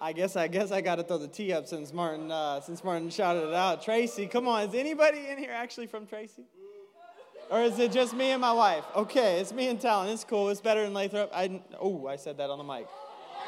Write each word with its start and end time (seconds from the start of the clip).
I 0.00 0.12
guess 0.12 0.36
I 0.36 0.48
guess 0.48 0.72
I 0.72 0.80
got 0.80 0.96
to 0.96 1.02
throw 1.02 1.18
the 1.18 1.28
tee 1.28 1.52
up 1.52 1.66
since 1.66 1.92
Martin 1.92 2.30
uh, 2.30 2.60
since 2.60 2.84
Martin 2.84 3.08
shouted 3.10 3.48
it 3.48 3.54
out. 3.54 3.82
Tracy, 3.82 4.26
come 4.26 4.46
on, 4.46 4.68
is 4.68 4.74
anybody 4.74 5.26
in 5.28 5.38
here 5.38 5.52
actually 5.52 5.86
from 5.86 6.06
Tracy? 6.06 6.44
Or 7.50 7.60
is 7.60 7.78
it 7.78 7.92
just 7.92 8.12
me 8.12 8.32
and 8.32 8.40
my 8.40 8.52
wife? 8.52 8.84
Okay, 8.94 9.40
it's 9.40 9.52
me 9.52 9.68
and 9.68 9.80
Talon. 9.80 10.08
It's 10.08 10.24
cool. 10.24 10.48
It's 10.48 10.60
better 10.60 10.82
than 10.82 10.92
Lathrop. 10.92 11.30
I 11.32 11.62
oh, 11.80 12.06
I 12.06 12.16
said 12.16 12.38
that 12.38 12.50
on 12.50 12.58
the 12.58 12.64
mic. 12.64 12.86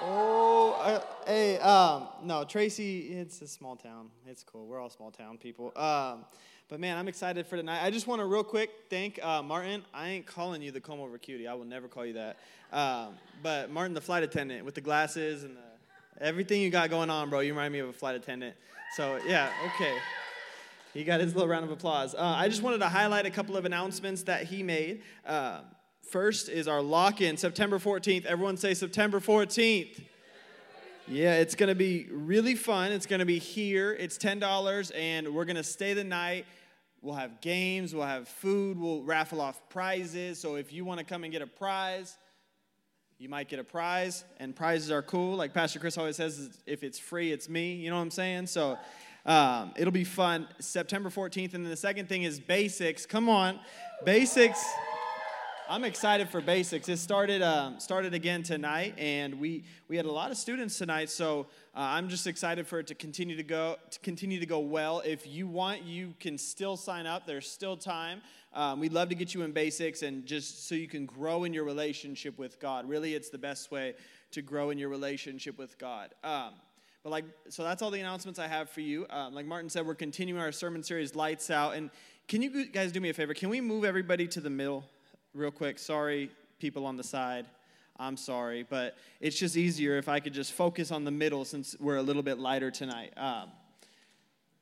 Oh, 0.01 0.79
uh, 0.81 1.01
hey, 1.27 1.59
um, 1.59 2.07
no, 2.23 2.45
Tracy. 2.45 3.09
It's 3.09 3.43
a 3.43 3.49
small 3.49 3.75
town. 3.75 4.11
It's 4.27 4.45
cool. 4.45 4.67
We're 4.67 4.81
all 4.81 4.91
small 4.91 5.11
town 5.11 5.37
people. 5.37 5.73
Um, 5.77 6.25
but 6.69 6.79
man, 6.79 6.97
I'm 6.97 7.09
excited 7.09 7.47
for 7.47 7.57
tonight. 7.57 7.83
I 7.83 7.91
just 7.91 8.07
want 8.07 8.21
to 8.21 8.27
real 8.27 8.45
quick 8.45 8.71
thank 8.89 9.23
uh, 9.25 9.43
Martin. 9.43 9.83
I 9.93 10.11
ain't 10.11 10.27
calling 10.27 10.63
you 10.63 10.71
the 10.71 10.81
comb 10.81 11.01
over 11.01 11.19
cutie. 11.19 11.49
I 11.49 11.55
will 11.55 11.65
never 11.65 11.89
call 11.89 12.07
you 12.07 12.13
that. 12.13 12.37
Um, 12.73 13.15
but 13.43 13.71
Martin, 13.71 13.95
the 13.95 14.01
flight 14.01 14.23
attendant 14.23 14.65
with 14.65 14.77
the 14.77 14.81
glasses 14.81 15.43
and 15.43 15.57
the, 15.57 15.61
everything 16.21 16.63
you 16.63 16.71
got 16.71 16.91
going 16.91 17.11
on, 17.11 17.31
bro. 17.31 17.41
You 17.41 17.53
remind 17.53 17.73
me 17.73 17.79
of 17.81 17.89
a 17.89 17.93
flight 17.93 18.15
attendant. 18.15 18.57
So 18.97 19.19
yeah, 19.27 19.51
okay. 19.75 19.97
He 20.95 21.05
got 21.05 21.21
his 21.21 21.35
little 21.35 21.49
round 21.49 21.65
of 21.65 21.71
applause. 21.71 22.15
Uh, 22.15 22.21
I 22.21 22.49
just 22.49 22.63
wanted 22.63 22.79
to 22.79 22.89
highlight 22.89 23.27
a 23.27 23.31
couple 23.31 23.57
of 23.57 23.65
announcements 23.65 24.23
that 24.25 24.45
he 24.45 24.63
made. 24.63 25.03
Uh, 25.25 25.61
first 26.03 26.49
is 26.49 26.67
our 26.67 26.83
lock 26.83 27.21
in, 27.21 27.37
September 27.37 27.79
14th. 27.79 28.25
Everyone 28.25 28.57
say 28.57 28.75
September 28.75 29.21
14th. 29.21 30.01
Yeah, 31.07 31.37
it's 31.37 31.55
going 31.55 31.69
to 31.69 31.75
be 31.75 32.07
really 32.11 32.55
fun. 32.55 32.93
It's 32.93 33.07
going 33.07 33.21
to 33.21 33.27
be 33.27 33.39
here. 33.39 33.93
It's 33.93 34.19
$10, 34.19 34.93
and 34.95 35.35
we're 35.35 35.45
going 35.45 35.57
to 35.57 35.63
stay 35.63 35.95
the 35.95 36.05
night. 36.05 36.47
We'll 37.01 37.15
have 37.15 37.41
games, 37.41 37.95
we'll 37.95 38.07
have 38.07 38.27
food, 38.27 38.79
we'll 38.79 39.03
raffle 39.03 39.41
off 39.41 39.61
prizes. 39.69 40.41
So 40.41 40.57
if 40.57 40.73
you 40.73 40.85
want 40.85 40.99
to 40.99 41.05
come 41.05 41.23
and 41.23 41.33
get 41.33 41.43
a 41.43 41.47
prize, 41.47 42.19
you 43.19 43.29
might 43.29 43.49
get 43.49 43.59
a 43.59 43.65
prize, 43.65 44.25
and 44.39 44.55
prizes 44.55 44.93
are 44.93 45.03
cool. 45.03 45.37
Like 45.37 45.53
Pastor 45.53 45.81
Chris 45.81 45.99
always 45.99 46.17
says, 46.17 46.57
if 46.67 46.85
it's 46.85 47.01
free, 47.01 47.33
it's 47.33 47.49
me. 47.49 47.75
You 47.75 47.91
know 47.91 47.97
what 47.97 48.03
I'm 48.03 48.11
saying? 48.13 48.47
So 48.47 48.79
um, 49.27 49.73
it'll 49.77 49.93
be 49.93 50.05
fun. 50.05 50.47
September 50.61 51.11
14th. 51.11 51.55
And 51.55 51.65
then 51.65 51.71
the 51.71 51.77
second 51.77 52.09
thing 52.09 52.23
is 52.23 52.39
basics. 52.39 53.07
Come 53.07 53.29
on. 53.29 53.59
Basics. 54.05 54.65
I'm 55.71 55.85
excited 55.85 56.31
for 56.31 56.41
basics. 56.41 56.89
It 56.89 56.97
started 56.99 57.43
um, 57.43 57.79
started 57.79 58.15
again 58.15 58.43
tonight, 58.43 58.95
and 58.97 59.39
we 59.39 59.65
we 59.87 59.99
had 59.99 60.07
a 60.07 60.11
lot 60.11 60.31
of 60.31 60.39
students 60.39 60.79
tonight. 60.79 61.11
So 61.11 61.49
uh, 61.77 61.81
I'm 61.81 62.09
just 62.09 62.27
excited 62.27 62.67
for 62.67 62.79
it 62.79 62.87
to 62.87 62.95
continue 62.95 63.37
to 63.37 63.43
go 63.43 63.77
to 63.91 64.01
continue 64.01 64.41
to 64.41 64.47
go 64.47 64.61
well. 64.61 65.03
If 65.05 65.27
you 65.27 65.47
want, 65.47 65.83
you 65.83 66.15
can 66.21 66.39
still 66.39 66.79
sign 66.79 67.07
up. 67.07 67.27
There's 67.27 67.51
still 67.51 67.77
time. 67.77 68.23
Um, 68.53 68.81
we'd 68.81 68.93
love 68.93 69.09
to 69.11 69.15
get 69.15 69.35
you 69.35 69.43
in 69.43 69.53
basics, 69.53 70.03
and 70.03 70.25
just 70.27 70.69
so 70.69 70.75
you 70.75 70.89
can 70.89 71.07
grow 71.07 71.45
in 71.45 71.53
your 71.53 71.65
relationship 71.65 72.39
with 72.39 72.59
God. 72.61 72.89
Really, 72.89 73.15
it's 73.15 73.29
the 73.29 73.39
best 73.39 73.71
way 73.71 73.95
to 74.33 74.43
grow 74.43 74.71
in 74.71 74.79
your 74.79 74.89
relationship 74.89 75.59
with 75.59 75.79
God. 75.79 76.15
Um, 76.25 76.55
but 77.03 77.11
like, 77.11 77.25
so 77.49 77.63
that's 77.63 77.83
all 77.83 77.91
the 77.91 78.01
announcements 78.01 78.39
I 78.39 78.47
have 78.47 78.71
for 78.71 78.81
you. 78.81 79.07
Um, 79.11 79.35
like 79.35 79.47
Martin 79.47 79.71
said, 79.71 79.87
we're 79.87 79.95
continuing 79.95 80.41
our 80.41 80.53
sermon 80.53 80.83
series, 80.83 81.15
Lights 81.15 81.51
Out. 81.51 81.75
And 81.75 81.91
can 82.27 82.43
you 82.43 82.67
guys 82.67 82.91
do 82.93 83.01
me 83.01 83.11
a 83.11 83.15
favor? 83.15 83.35
Can 83.35 83.49
we 83.49 83.61
move 83.61 83.85
everybody 83.85 84.27
to 84.29 84.41
the 84.41 84.51
middle? 84.51 84.85
real 85.35 85.51
quick. 85.51 85.79
Sorry, 85.79 86.31
people 86.59 86.87
on 86.87 86.97
the 86.97 87.05
side. 87.05 87.47
I'm 87.97 88.17
sorry, 88.17 88.65
but 88.69 88.97
it's 89.21 89.39
just 89.39 89.57
easier 89.57 89.99
if 89.99 90.09
I 90.09 90.21
could 90.21 90.33
just 90.33 90.53
focus 90.53 90.91
on 90.93 91.05
the 91.05 91.11
middle 91.11 91.45
since 91.45 91.77
we're 91.81 91.97
a 91.97 92.03
little 92.03 92.23
bit 92.23 92.39
lighter 92.39 92.71
tonight. 92.71 93.13
Um, 93.17 93.51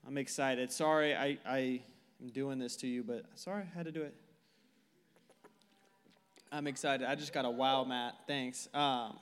I'm 0.06 0.16
excited. 0.16 0.72
Sorry, 0.72 1.14
I, 1.14 1.38
I 1.46 1.82
am 2.22 2.28
doing 2.30 2.58
this 2.58 2.76
to 2.76 2.86
you, 2.86 3.02
but 3.02 3.24
sorry 3.34 3.62
I 3.62 3.76
had 3.76 3.86
to 3.86 3.92
do 3.92 4.02
it. 4.02 4.14
I'm 6.52 6.66
excited. 6.66 7.06
I 7.08 7.14
just 7.14 7.32
got 7.32 7.44
a 7.44 7.50
wow, 7.50 7.84
Matt. 7.84 8.14
Thanks. 8.26 8.68
Um, 8.72 9.18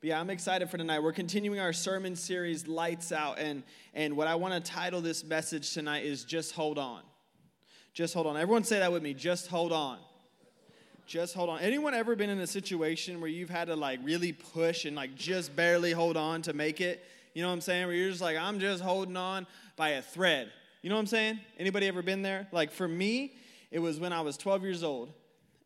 but 0.00 0.08
yeah, 0.08 0.20
I'm 0.20 0.30
excited 0.30 0.70
for 0.70 0.78
tonight. 0.78 1.00
We're 1.00 1.12
continuing 1.12 1.60
our 1.60 1.72
sermon 1.72 2.16
series, 2.16 2.66
Lights 2.66 3.12
Out, 3.12 3.38
and 3.38 3.62
and 3.94 4.16
what 4.16 4.28
I 4.28 4.36
want 4.36 4.54
to 4.54 4.60
title 4.60 5.00
this 5.00 5.24
message 5.24 5.74
tonight 5.74 6.04
is 6.04 6.24
Just 6.24 6.54
Hold 6.54 6.78
On. 6.78 7.02
Just 7.92 8.14
hold 8.14 8.26
on. 8.26 8.36
Everyone 8.36 8.64
say 8.64 8.78
that 8.78 8.92
with 8.92 9.02
me. 9.02 9.14
Just 9.14 9.48
hold 9.48 9.72
on 9.72 9.98
just 11.10 11.34
hold 11.34 11.48
on. 11.50 11.58
Anyone 11.58 11.92
ever 11.92 12.14
been 12.14 12.30
in 12.30 12.38
a 12.38 12.46
situation 12.46 13.20
where 13.20 13.28
you've 13.28 13.50
had 13.50 13.66
to 13.66 13.74
like 13.74 13.98
really 14.04 14.30
push 14.30 14.84
and 14.84 14.94
like 14.94 15.16
just 15.16 15.56
barely 15.56 15.90
hold 15.90 16.16
on 16.16 16.40
to 16.42 16.52
make 16.52 16.80
it? 16.80 17.04
You 17.34 17.42
know 17.42 17.48
what 17.48 17.54
I'm 17.54 17.60
saying? 17.60 17.86
Where 17.86 17.96
you're 17.96 18.10
just 18.10 18.22
like, 18.22 18.36
I'm 18.36 18.60
just 18.60 18.80
holding 18.80 19.16
on 19.16 19.48
by 19.74 19.90
a 19.90 20.02
thread. 20.02 20.52
You 20.82 20.88
know 20.88 20.96
what 20.96 21.00
I'm 21.00 21.06
saying? 21.08 21.40
Anybody 21.58 21.88
ever 21.88 22.00
been 22.00 22.22
there? 22.22 22.48
Like 22.52 22.70
for 22.70 22.88
me, 22.88 23.34
it 23.70 23.80
was 23.80 24.00
when 24.00 24.14
I 24.14 24.22
was 24.22 24.38
12 24.38 24.62
years 24.62 24.82
old 24.82 25.12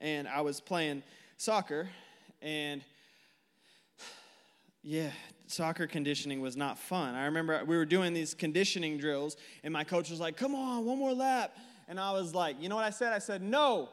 and 0.00 0.26
I 0.26 0.40
was 0.40 0.60
playing 0.60 1.04
soccer 1.36 1.88
and 2.42 2.82
yeah, 4.82 5.10
soccer 5.46 5.86
conditioning 5.86 6.40
was 6.40 6.56
not 6.56 6.80
fun. 6.80 7.14
I 7.14 7.26
remember 7.26 7.64
we 7.64 7.76
were 7.76 7.84
doing 7.84 8.12
these 8.12 8.34
conditioning 8.34 8.98
drills 8.98 9.36
and 9.62 9.72
my 9.72 9.84
coach 9.84 10.10
was 10.10 10.18
like, 10.18 10.36
"Come 10.36 10.56
on, 10.56 10.84
one 10.84 10.98
more 10.98 11.12
lap." 11.12 11.56
And 11.86 12.00
I 12.00 12.10
was 12.10 12.34
like, 12.34 12.60
"You 12.60 12.68
know 12.68 12.74
what 12.74 12.84
I 12.84 12.90
said? 12.90 13.12
I 13.12 13.20
said, 13.20 13.40
"No." 13.40 13.90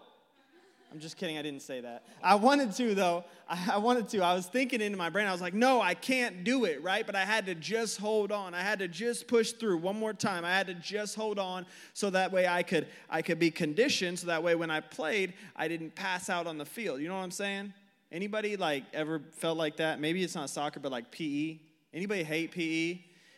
I'm 0.92 1.00
just 1.00 1.16
kidding. 1.16 1.38
I 1.38 1.42
didn't 1.42 1.62
say 1.62 1.80
that. 1.80 2.04
I 2.22 2.36
wanted 2.36 2.74
to, 2.74 2.94
though. 2.94 3.24
I, 3.48 3.78
wanted 3.78 4.10
to. 4.10 4.22
I 4.24 4.34
was 4.34 4.46
thinking 4.46 4.82
into 4.82 4.98
my 4.98 5.10
brain, 5.10 5.26
I 5.26 5.32
was 5.32 5.40
like, 5.40 5.54
no, 5.54 5.82
I 5.82 5.94
can't 5.94 6.44
do 6.44 6.66
it, 6.66 6.84
right? 6.84 7.06
But 7.06 7.16
I 7.16 7.24
had 7.24 7.46
to 7.46 7.56
just 7.56 7.98
hold 7.98 8.32
on. 8.32 8.54
I 8.54 8.62
had 8.62 8.80
to 8.80 8.90
just 8.90 9.28
push 9.28 9.54
through 9.54 9.78
one 9.78 9.98
more 9.98 10.14
time. 10.14 10.44
I 10.44 10.52
had 10.52 10.68
to 10.68 10.74
just 10.74 11.16
hold 11.16 11.40
on 11.40 11.66
so 11.94 12.10
that 12.10 12.34
way 12.34 12.46
I 12.46 12.62
could, 12.64 12.88
I 13.10 13.22
could 13.22 13.40
be 13.40 13.52
conditioned 13.52 14.20
so 14.20 14.28
that 14.28 14.44
way 14.44 14.56
when 14.56 14.70
I 14.70 14.82
played, 14.82 15.34
I 15.56 15.70
didn't 15.70 15.96
pass 15.96 16.30
out 16.30 16.46
on 16.46 16.58
the 16.58 16.66
field. 16.66 17.00
You 17.00 17.08
know 17.08 17.16
what 17.16 17.24
I'm 17.24 17.32
saying? 17.32 17.74
Anybody 18.12 18.58
like 18.58 18.84
ever 18.94 19.22
felt 19.32 19.58
like 19.58 19.78
that? 19.78 20.02
Maybe 20.02 20.22
it's 20.24 20.36
not 20.36 20.50
soccer, 20.50 20.82
but 20.82 20.92
like 20.92 21.10
PE. 21.10 21.58
Anybody 21.94 22.24
hate 22.24 22.52
PE? 22.52 22.64
You 22.64 22.96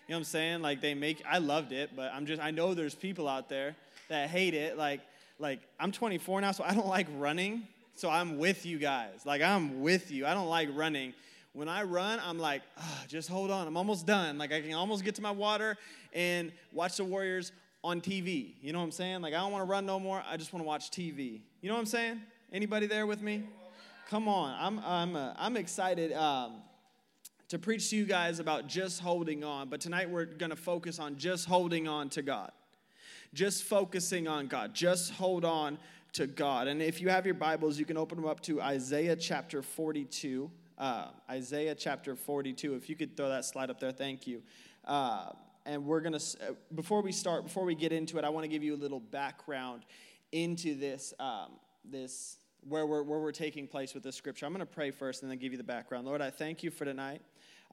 know 0.10 0.16
what 0.16 0.18
I'm 0.18 0.24
saying? 0.24 0.62
Like 0.64 0.82
they 0.82 0.96
make, 0.96 1.24
I 1.30 1.38
loved 1.38 1.72
it, 1.72 1.92
but 1.96 2.12
I'm 2.14 2.26
just, 2.26 2.42
I 2.42 2.50
know 2.50 2.74
there's 2.74 2.96
people 2.96 3.28
out 3.28 3.48
there 3.48 3.76
that 4.10 4.30
hate 4.30 4.56
it. 4.56 4.76
Like, 4.76 5.02
like 5.44 5.60
I'm 5.80 5.92
24 5.92 6.42
now, 6.42 6.54
so 6.54 6.64
I 6.64 6.74
don't 6.74 6.88
like 6.88 7.06
running. 7.18 7.68
So 7.96 8.10
I'm 8.10 8.40
with 8.40 8.66
you 8.66 8.80
guys. 8.80 9.24
Like 9.26 9.44
I'm 9.44 9.82
with 9.82 10.10
you. 10.10 10.26
I 10.26 10.34
don't 10.34 10.48
like 10.48 10.70
running. 10.74 11.14
When 11.52 11.68
I 11.68 11.84
run, 11.84 12.20
I'm 12.24 12.40
like, 12.40 12.64
oh, 12.80 13.02
just 13.08 13.30
hold 13.30 13.52
on. 13.52 13.68
I'm 13.68 13.78
almost 13.78 14.08
done. 14.08 14.40
Like 14.40 14.52
I 14.52 14.62
can 14.62 14.74
almost 14.74 15.04
get 15.04 15.14
to 15.16 15.22
my 15.22 15.30
water 15.30 15.78
and 16.14 16.52
watch 16.72 16.98
the 16.98 17.04
Warriors 17.04 17.52
on 17.84 18.02
TV. 18.02 18.54
You 18.62 18.74
know 18.74 18.80
what 18.80 18.86
I'm 18.86 18.92
saying? 18.92 19.22
Like 19.22 19.36
I 19.36 19.38
don't 19.38 19.52
want 19.52 19.64
to 19.64 19.70
run 19.70 19.86
no 19.86 20.00
more. 20.00 20.24
I 20.28 20.38
just 20.38 20.54
want 20.54 20.64
to 20.64 20.68
watch 20.68 20.90
TV. 20.90 21.42
You 21.62 21.68
know 21.68 21.76
what 21.76 21.82
I'm 21.82 21.86
saying? 21.86 22.22
Anybody 22.52 22.88
there 22.88 23.06
with 23.06 23.22
me? 23.22 23.44
Come 24.10 24.28
on. 24.28 24.56
I'm 24.58 24.80
I'm 24.84 25.16
uh, 25.16 25.34
I'm 25.38 25.58
excited. 25.58 26.14
Um, 26.14 26.54
to 27.50 27.60
preach 27.60 27.92
to 27.92 27.96
you 27.96 28.06
guys 28.06 28.40
about 28.40 28.66
just 28.66 29.00
holding 29.00 29.44
on, 29.44 29.70
but 29.70 29.80
tonight 29.80 30.10
we're 30.10 30.26
going 30.26 30.50
to 30.50 30.56
focus 30.56 30.98
on 30.98 31.18
just 31.18 31.46
holding 31.46 31.88
on 31.88 32.10
to 32.10 32.24
God 32.24 32.52
just 33.34 33.64
focusing 33.64 34.28
on 34.28 34.48
God. 34.48 34.74
Just 34.74 35.12
hold 35.14 35.44
on 35.44 35.78
to 36.14 36.28
God. 36.28 36.68
And 36.68 36.82
if 36.82 37.02
you 37.02 37.10
have 37.10 37.26
your 37.26 37.36
Bibles, 37.36 37.80
you 37.80 37.86
can 37.86 37.98
open 37.98 38.18
them 38.18 38.28
up 38.28 38.40
to 38.42 38.62
Isaiah 38.62 39.16
chapter 39.16 39.62
42. 39.62 40.50
Uh, 40.78 41.08
Isaiah 41.30 41.76
chapter 41.76 42.16
42. 42.16 42.76
If 42.76 42.90
you 42.90 42.96
could 42.96 43.18
throw 43.18 43.30
that 43.30 43.46
slide 43.46 43.70
up 43.70 43.80
there, 43.80 43.92
thank 43.92 44.28
you. 44.28 44.44
Uh, 44.86 45.32
and 45.66 45.86
we're 45.86 46.02
going 46.02 46.18
to, 46.18 46.20
uh, 46.20 46.54
before 46.76 47.02
we 47.02 47.12
start, 47.12 47.44
before 47.44 47.64
we 47.66 47.74
get 47.74 47.92
into 47.92 48.18
it, 48.18 48.26
I 48.26 48.30
want 48.30 48.44
to 48.44 48.48
give 48.48 48.64
you 48.64 48.76
a 48.76 48.78
little 48.78 49.00
background 49.00 49.86
into 50.32 50.76
this, 50.76 51.14
um, 51.20 51.54
this 51.90 52.38
where 52.68 52.86
we're, 52.86 53.04
where 53.04 53.20
we're 53.20 53.32
taking 53.32 53.68
place 53.68 53.94
with 53.94 54.04
this 54.04 54.16
scripture. 54.16 54.46
I'm 54.46 54.54
going 54.54 54.60
to 54.60 54.66
pray 54.66 54.92
first 54.92 55.22
and 55.22 55.32
then 55.32 55.38
give 55.38 55.52
you 55.52 55.58
the 55.58 55.64
background. 55.64 56.06
Lord, 56.06 56.22
I 56.22 56.30
thank 56.30 56.64
you 56.64 56.70
for 56.70 56.86
tonight. 56.86 57.22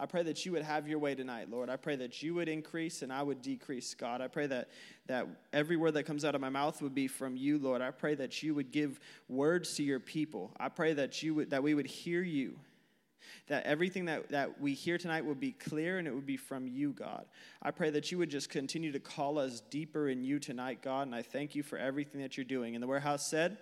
I 0.00 0.06
pray 0.06 0.22
that 0.22 0.46
you 0.46 0.52
would 0.52 0.62
have 0.62 0.88
your 0.88 0.98
way 0.98 1.14
tonight, 1.14 1.50
Lord. 1.50 1.68
I 1.68 1.76
pray 1.76 1.94
that 1.96 2.22
you 2.22 2.32
would 2.34 2.48
increase 2.48 3.02
and 3.02 3.12
I 3.12 3.22
would 3.22 3.42
decrease, 3.42 3.92
God. 3.92 4.22
I 4.22 4.28
pray 4.28 4.46
that, 4.46 4.70
that 5.08 5.26
every 5.52 5.76
word 5.76 5.92
that 5.92 6.04
comes 6.04 6.24
out 6.24 6.34
of 6.34 6.40
my 6.40 6.48
mouth 6.48 6.80
would 6.80 6.94
be 6.94 7.06
from 7.06 7.36
you, 7.36 7.58
Lord. 7.58 7.82
I 7.82 7.90
pray 7.90 8.14
that 8.14 8.42
you 8.42 8.54
would 8.54 8.72
give 8.72 8.98
words 9.28 9.74
to 9.74 9.82
your 9.82 10.00
people. 10.00 10.52
I 10.58 10.70
pray 10.70 10.94
that 10.94 11.22
you 11.22 11.34
would 11.34 11.50
that 11.50 11.62
we 11.62 11.74
would 11.74 11.86
hear 11.86 12.22
you. 12.22 12.58
That 13.48 13.66
everything 13.66 14.06
that, 14.06 14.30
that 14.30 14.58
we 14.58 14.72
hear 14.72 14.96
tonight 14.96 15.26
would 15.26 15.38
be 15.38 15.52
clear 15.52 15.98
and 15.98 16.08
it 16.08 16.14
would 16.14 16.26
be 16.26 16.38
from 16.38 16.66
you, 16.66 16.92
God. 16.92 17.26
I 17.60 17.70
pray 17.70 17.90
that 17.90 18.10
you 18.10 18.16
would 18.16 18.30
just 18.30 18.48
continue 18.48 18.92
to 18.92 19.00
call 19.00 19.38
us 19.38 19.60
deeper 19.68 20.08
in 20.08 20.24
you 20.24 20.38
tonight, 20.38 20.80
God, 20.80 21.08
and 21.08 21.14
I 21.14 21.20
thank 21.20 21.54
you 21.54 21.62
for 21.62 21.76
everything 21.76 22.22
that 22.22 22.38
you're 22.38 22.44
doing. 22.44 22.74
And 22.74 22.82
the 22.82 22.88
warehouse 22.88 23.28
said, 23.28 23.58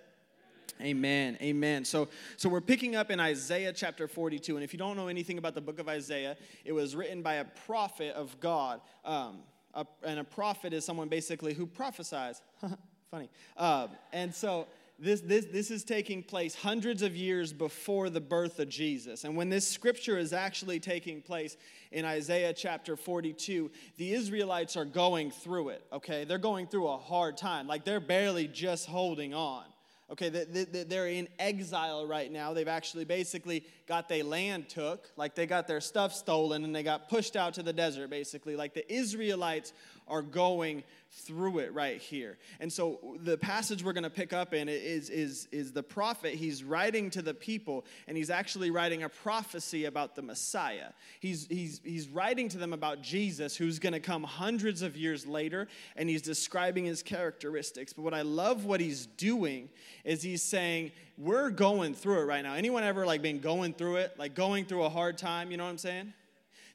Amen. 0.81 1.37
Amen. 1.41 1.83
So, 1.83 2.07
so 2.37 2.47
we're 2.47 2.61
picking 2.61 2.95
up 2.95 3.11
in 3.11 3.19
Isaiah 3.19 3.73
chapter 3.73 4.07
42. 4.07 4.55
And 4.55 4.63
if 4.63 4.71
you 4.71 4.79
don't 4.79 4.95
know 4.95 5.07
anything 5.07 5.37
about 5.37 5.53
the 5.53 5.61
book 5.61 5.77
of 5.77 5.89
Isaiah, 5.89 6.37
it 6.63 6.71
was 6.71 6.95
written 6.95 7.21
by 7.21 7.35
a 7.35 7.45
prophet 7.65 8.15
of 8.15 8.39
God. 8.39 8.79
Um, 9.03 9.39
a, 9.73 9.85
and 10.03 10.19
a 10.19 10.23
prophet 10.23 10.71
is 10.71 10.85
someone 10.85 11.09
basically 11.09 11.53
who 11.53 11.65
prophesies. 11.65 12.41
Funny. 13.11 13.29
Um, 13.57 13.89
and 14.13 14.33
so 14.33 14.67
this, 14.97 15.21
this, 15.21 15.45
this 15.45 15.71
is 15.71 15.83
taking 15.83 16.23
place 16.23 16.55
hundreds 16.55 17.01
of 17.01 17.15
years 17.15 17.51
before 17.51 18.09
the 18.09 18.21
birth 18.21 18.59
of 18.59 18.69
Jesus. 18.69 19.23
And 19.23 19.35
when 19.35 19.49
this 19.49 19.67
scripture 19.67 20.17
is 20.17 20.31
actually 20.31 20.79
taking 20.79 21.21
place 21.21 21.57
in 21.91 22.05
Isaiah 22.05 22.53
chapter 22.53 22.95
42, 22.95 23.71
the 23.97 24.13
Israelites 24.13 24.77
are 24.77 24.85
going 24.85 25.31
through 25.31 25.69
it, 25.69 25.83
okay? 25.91 26.23
They're 26.23 26.37
going 26.37 26.67
through 26.67 26.87
a 26.87 26.97
hard 26.97 27.37
time. 27.37 27.67
Like 27.67 27.83
they're 27.83 27.99
barely 27.99 28.47
just 28.47 28.87
holding 28.87 29.33
on. 29.33 29.63
Okay, 30.11 30.29
they're 30.29 31.07
in 31.07 31.27
exile 31.37 32.07
right 32.07 32.31
now. 32.31 32.51
They've 32.53 32.67
actually 32.67 33.05
basically 33.05 33.63
got 33.87 34.09
their 34.09 34.23
land 34.23 34.67
took, 34.67 35.07
like 35.17 35.35
they 35.35 35.45
got 35.45 35.67
their 35.67 35.81
stuff 35.81 36.15
stolen 36.15 36.63
and 36.63 36.75
they 36.75 36.81
got 36.81 37.09
pushed 37.09 37.35
out 37.35 37.53
to 37.55 37.63
the 37.63 37.73
desert, 37.73 38.09
basically. 38.09 38.55
Like 38.55 38.73
the 38.73 38.91
Israelites 38.91 39.71
are 40.09 40.21
going 40.21 40.83
through 41.11 41.59
it 41.59 41.73
right 41.73 41.99
here. 41.99 42.37
And 42.59 42.71
so 42.71 43.17
the 43.23 43.37
passage 43.37 43.83
we're 43.83 43.93
going 43.93 44.03
to 44.03 44.09
pick 44.09 44.31
up 44.31 44.53
in 44.53 44.69
is, 44.69 45.09
is, 45.09 45.47
is 45.51 45.71
the 45.71 45.81
prophet. 45.81 46.35
He's 46.35 46.63
writing 46.63 47.09
to 47.11 47.21
the 47.21 47.33
people, 47.33 47.85
and 48.07 48.15
he's 48.15 48.29
actually 48.29 48.69
writing 48.69 49.03
a 49.03 49.09
prophecy 49.09 49.85
about 49.85 50.15
the 50.15 50.21
Messiah. 50.21 50.91
He's, 51.19 51.47
he's, 51.47 51.81
he's 51.83 52.07
writing 52.09 52.47
to 52.49 52.57
them 52.57 52.73
about 52.73 53.01
Jesus, 53.01 53.55
who's 53.55 53.79
going 53.79 53.93
to 53.93 53.99
come 53.99 54.23
hundreds 54.23 54.81
of 54.81 54.95
years 54.95 55.25
later, 55.25 55.67
and 55.95 56.07
he's 56.07 56.21
describing 56.21 56.85
his 56.85 57.01
characteristics. 57.01 57.91
But 57.91 58.03
what 58.03 58.13
I 58.13 58.21
love 58.21 58.65
what 58.65 58.79
he's 58.79 59.07
doing 59.07 59.69
is 60.05 60.21
he's 60.21 60.43
saying, 60.43 60.91
we're 61.17 61.49
going 61.49 61.95
through 61.95 62.21
it 62.21 62.25
right 62.25 62.43
now. 62.43 62.53
Anyone 62.53 62.83
ever 62.83 63.05
like 63.05 63.21
been 63.21 63.39
going 63.39 63.73
through 63.73 63.97
it, 63.97 64.13
like 64.17 64.35
going 64.35 64.65
through 64.65 64.83
a 64.83 64.89
hard 64.89 65.17
time? 65.17 65.51
You 65.51 65.57
know 65.57 65.65
what 65.65 65.71
I'm 65.71 65.77
saying? 65.77 66.13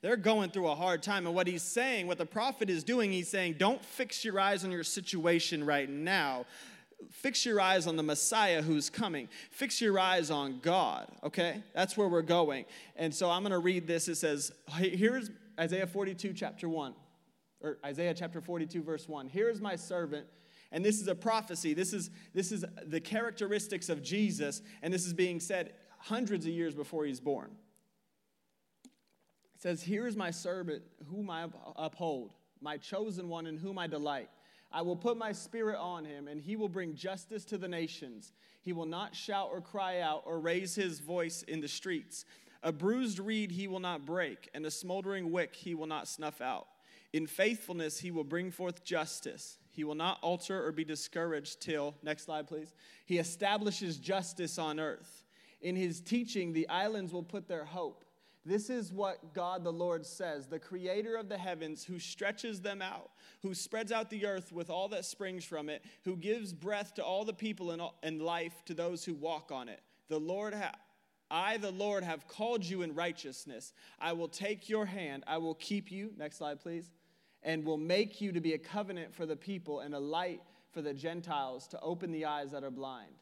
They're 0.05 0.19
going 0.19 0.51
through 0.51 0.69
a 0.69 0.75
hard 0.75 1.03
time. 1.03 1.25
And 1.25 1.35
what 1.35 1.47
he's 1.47 1.62
saying, 1.62 2.09
what 2.09 2.19
the 2.19 2.27
prophet 2.27 2.69
is 2.69 2.85
doing, 2.85 3.11
he's 3.11 3.31
saying, 3.31 3.55
don't 3.56 3.83
fix 3.83 4.23
your 4.23 4.39
eyes 4.39 4.62
on 4.62 4.71
your 4.71 4.85
situation 4.85 5.65
right 5.65 5.89
now. 5.89 6.45
Fix 7.11 7.47
your 7.47 7.59
eyes 7.59 7.87
on 7.87 7.97
the 7.97 8.03
Messiah 8.03 8.61
who's 8.61 8.91
coming. 8.91 9.31
Fix 9.51 9.81
your 9.81 9.99
eyes 9.99 10.31
on 10.31 10.61
God, 10.61 11.09
okay? 11.23 11.62
That's 11.73 11.97
where 11.97 12.06
we're 12.06 12.21
going. 12.21 12.67
And 12.97 13.15
so 13.15 13.31
I'm 13.31 13.41
going 13.45 13.53
to 13.53 13.59
read 13.61 13.87
this. 13.87 14.06
It 14.09 14.17
says, 14.17 14.53
here's 14.77 15.31
Isaiah 15.59 15.87
42, 15.87 16.35
chapter 16.35 16.69
1, 16.69 16.93
or 17.62 17.79
Isaiah 17.83 18.12
chapter 18.12 18.43
42, 18.43 18.83
verse 18.83 19.09
1. 19.09 19.31
Here 19.31 19.49
is 19.49 19.62
my 19.62 19.75
servant 19.75 20.27
and 20.71 20.85
this 20.85 21.01
is 21.01 21.06
a 21.06 21.15
prophecy 21.15 21.73
this 21.73 21.93
is 21.93 22.11
this 22.33 22.51
is 22.51 22.65
the 22.87 22.99
characteristics 22.99 23.89
of 23.89 24.03
jesus 24.03 24.61
and 24.83 24.93
this 24.93 25.06
is 25.06 25.12
being 25.12 25.39
said 25.39 25.73
hundreds 25.99 26.47
of 26.47 26.53
years 26.53 26.75
before 26.75 27.05
he's 27.05 27.21
born 27.21 27.51
says, 29.56 29.83
Here 29.83 30.06
is 30.06 30.17
my 30.17 30.31
servant 30.31 30.83
whom 31.11 31.31
I 31.31 31.47
uphold, 31.77 32.33
my 32.61 32.77
chosen 32.77 33.29
one 33.29 33.47
in 33.47 33.56
whom 33.56 33.79
I 33.79 33.87
delight. 33.87 34.31
I 34.73 34.83
will 34.83 34.97
put 34.97 35.17
my 35.17 35.33
spirit 35.33 35.79
on 35.79 36.05
him, 36.05 36.27
and 36.27 36.41
he 36.41 36.56
will 36.56 36.69
bring 36.69 36.95
justice 36.95 37.45
to 37.47 37.59
the 37.59 37.69
nations. 37.69 38.33
He 38.61 38.73
will 38.73 38.87
not 38.87 39.15
shout 39.15 39.51
or 39.53 39.61
cry 39.61 40.01
out 40.01 40.23
or 40.27 40.41
raise 40.41 40.75
his 40.75 40.99
voice 40.99 41.43
in 41.45 41.61
the 41.61 41.69
streets. 41.69 42.25
A 42.62 42.73
bruised 42.73 43.19
reed 43.19 43.53
he 43.53 43.69
will 43.69 43.79
not 43.79 44.05
break, 44.05 44.49
and 44.55 44.67
a 44.67 44.71
smoldering 44.71 45.31
wick 45.31 45.55
he 45.55 45.75
will 45.75 45.87
not 45.87 46.09
snuff 46.09 46.41
out. 46.41 46.67
In 47.12 47.29
faithfulness 47.29 48.01
he 48.01 48.11
will 48.11 48.25
bring 48.25 48.51
forth 48.51 48.83
justice. 48.83 49.59
He 49.71 49.85
will 49.85 49.95
not 49.95 50.19
alter 50.23 50.67
or 50.67 50.73
be 50.73 50.85
discouraged 50.85 51.61
till, 51.61 51.95
next 52.03 52.25
slide 52.25 52.49
please, 52.49 52.75
he 53.06 53.19
establishes 53.19 53.99
justice 53.99 54.59
on 54.59 54.81
earth. 54.81 55.25
In 55.61 55.77
his 55.77 56.01
teaching, 56.01 56.53
the 56.53 56.69
islands 56.69 57.12
will 57.12 57.23
put 57.23 57.47
their 57.47 57.65
hope. 57.65 58.05
This 58.46 58.69
is 58.69 58.93
what 58.93 59.32
God 59.32 59.64
the 59.64 59.73
Lord 59.73 60.05
says, 60.05 60.46
the 60.46 60.58
creator 60.58 61.17
of 61.17 61.31
the 61.31 61.38
heavens, 61.38 61.82
who 61.82 61.99
stretches 61.99 62.61
them 62.61 62.82
out, 62.82 63.11
who 63.41 63.55
spreads 63.55 63.91
out 63.91 64.11
the 64.11 64.26
earth 64.26 64.52
with 64.52 64.69
all 64.69 64.88
that 64.88 65.06
springs 65.06 65.46
from 65.46 65.70
it, 65.70 65.82
who 66.05 66.14
gives 66.14 66.52
breath 66.52 66.93
to 66.94 67.05
all 67.05 67.25
the 67.25 67.32
people 67.32 67.70
and, 68.02 68.23
life 68.23 68.62
to 68.67 68.75
those 68.75 69.02
who 69.02 69.14
walk 69.14 69.50
on 69.50 69.70
it. 69.70 69.81
The 70.08 70.20
Lord 70.20 70.52
ha- 70.52 70.75
I, 71.31 71.56
the 71.56 71.70
Lord, 71.70 72.05
have 72.05 72.29
called 72.29 72.64
you 72.64 72.82
in 72.82 72.94
righteousness. 72.94 73.73
I 73.99 74.12
will 74.12 74.29
take 74.29 74.69
your 74.69 74.85
hand, 74.85 75.25
I 75.26 75.38
will 75.38 75.55
keep 75.55 75.91
you, 75.91 76.12
next 76.19 76.37
slide, 76.37 76.61
please, 76.61 76.91
and 77.43 77.64
will 77.64 77.79
make 77.79 78.20
you 78.20 78.31
to 78.31 78.41
be 78.41 78.52
a 78.52 78.58
covenant 78.58 79.14
for 79.14 79.25
the 79.25 79.37
people 79.37 79.81
and 79.81 79.94
a 79.94 79.99
light 79.99 80.43
for 80.70 80.82
the 80.82 80.93
Gentiles 80.93 81.67
to 81.69 81.81
open 81.81 82.12
the 82.12 82.26
eyes 82.26 82.50
that 82.50 82.62
are 82.62 82.70
blind, 82.70 83.14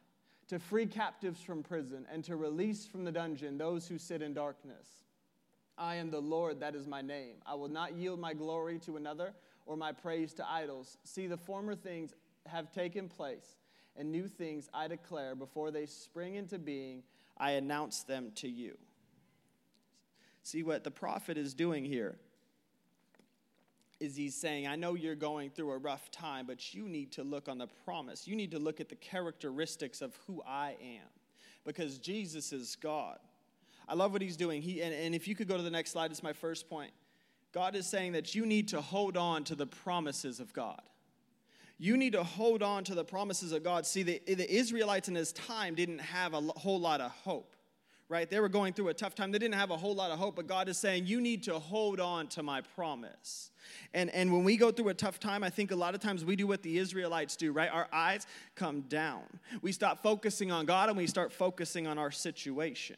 to 0.48 0.58
free 0.58 0.86
captives 0.86 1.40
from 1.40 1.62
prison, 1.62 2.06
and 2.10 2.24
to 2.24 2.34
release 2.34 2.86
from 2.86 3.04
the 3.04 3.12
dungeon 3.12 3.56
those 3.56 3.86
who 3.86 3.98
sit 3.98 4.20
in 4.20 4.34
darkness 4.34 5.02
I 5.78 5.96
am 5.96 6.10
the 6.10 6.20
Lord, 6.20 6.60
that 6.60 6.74
is 6.74 6.86
my 6.86 7.02
name. 7.02 7.36
I 7.46 7.54
will 7.54 7.69
not 7.69 7.94
yield 7.94 8.20
my 8.20 8.34
glory 8.34 8.78
to 8.80 8.96
another 8.96 9.34
or 9.66 9.76
my 9.76 9.92
praise 9.92 10.34
to 10.34 10.48
idols. 10.48 10.98
See, 11.04 11.26
the 11.26 11.36
former 11.36 11.74
things 11.74 12.14
have 12.46 12.72
taken 12.72 13.08
place, 13.08 13.56
and 13.96 14.10
new 14.10 14.28
things 14.28 14.69
I 14.74 14.88
declare 14.88 15.34
before 15.34 15.70
they 15.70 15.86
spring 15.86 16.34
into 16.34 16.58
being, 16.58 17.02
I 17.38 17.52
announce 17.52 18.02
them 18.02 18.32
to 18.36 18.48
you. 18.48 18.76
See 20.42 20.62
what 20.62 20.84
the 20.84 20.90
prophet 20.90 21.38
is 21.38 21.54
doing 21.54 21.84
here 21.84 22.16
is 24.00 24.16
he's 24.16 24.34
saying, 24.34 24.66
I 24.66 24.74
know 24.74 24.94
you're 24.94 25.14
going 25.14 25.50
through 25.50 25.70
a 25.70 25.78
rough 25.78 26.10
time, 26.10 26.46
but 26.46 26.74
you 26.74 26.88
need 26.88 27.12
to 27.12 27.22
look 27.22 27.48
on 27.48 27.58
the 27.58 27.69
promise. 27.84 28.26
You 28.26 28.34
need 28.34 28.50
to 28.50 28.58
look 28.58 28.80
at 28.80 28.88
the 28.88 28.96
characteristics 28.96 30.02
of 30.02 30.19
who 30.26 30.42
I 30.44 30.74
am 30.82 31.06
because 31.64 31.98
Jesus 31.98 32.52
is 32.52 32.76
God. 32.76 33.19
I 33.88 33.94
love 33.94 34.12
what 34.12 34.23
he's 34.23 34.37
doing. 34.37 34.62
He, 34.62 34.82
and, 34.82 34.94
and 34.94 35.14
if 35.14 35.26
you 35.29 35.34
could 35.34 35.49
go 35.49 35.56
to 35.56 35.62
the 35.62 35.70
next 35.70 35.90
slide, 35.90 36.11
it's 36.11 36.23
my 36.23 36.32
first 36.32 36.69
point. 36.69 36.93
God 37.52 37.76
is 37.76 37.87
saying 37.87 38.12
that 38.12 38.34
you 38.34 38.46
need 38.46 38.69
to 38.69 38.81
hold 38.81 39.17
on 39.17 39.44
to 39.44 39.55
the 39.55 39.67
promises 39.67 40.40
of 40.40 40.52
God. 40.52 40.81
You 41.79 41.96
need 41.96 42.12
to 42.12 42.23
hold 42.23 42.62
on 42.62 42.84
to 42.84 42.94
the 42.94 43.05
promises 43.05 43.52
of 43.52 43.62
God. 43.62 43.84
See, 43.87 44.02
the, 44.02 44.23
the 44.26 44.50
Israelites 44.50 45.08
in 45.08 45.14
his 45.14 45.32
time 45.32 45.75
didn't 45.75 45.99
have 45.99 46.32
a 46.32 46.40
whole 46.40 46.79
lot 46.81 47.00
of 47.00 47.11
hope, 47.11 47.56
right? 48.08 48.31
They 48.31 48.40
were 48.40 48.49
going 48.49 48.73
through 48.73 48.88
a 48.88 48.94
tough 48.94 49.14
time. 49.14 49.32
They 49.32 49.38
didn't 49.38 49.56
have 49.56 49.70
a 49.70 49.76
whole 49.76 49.94
lot 49.94 50.11
of 50.12 50.19
hope, 50.19 50.37
but 50.37 50.46
God 50.46 50.69
is 50.69 50.79
saying, 50.79 51.06
You 51.06 51.20
need 51.20 51.43
to 51.43 51.58
hold 51.58 51.99
on 51.99 52.29
to 52.29 52.43
my 52.43 52.61
promise. 52.61 53.50
And, 53.93 54.11
and 54.11 54.32
when 54.32 54.44
we 54.44 54.56
go 54.56 54.70
through 54.70 54.90
a 54.90 54.94
tough 54.94 55.19
time, 55.19 55.43
I 55.43 55.50
think 55.50 55.73
a 55.73 55.76
lot 55.76 55.94
of 55.94 56.00
times 56.00 56.25
we 56.25 56.37
do 56.37 56.46
what 56.46 56.62
the 56.62 56.79
Israelites 56.79 57.37
do, 57.37 57.52
right? 57.52 57.70
Our 57.70 57.88
eyes 57.93 58.26
come 58.55 58.82
down. 58.82 59.23
We 59.61 59.73
stop 59.73 60.02
focusing 60.02 60.52
on 60.52 60.67
God 60.67 60.88
and 60.88 60.96
we 60.96 61.06
start 61.06 61.32
focusing 61.32 61.87
on 61.87 61.99
our 61.99 62.12
situation. 62.12 62.96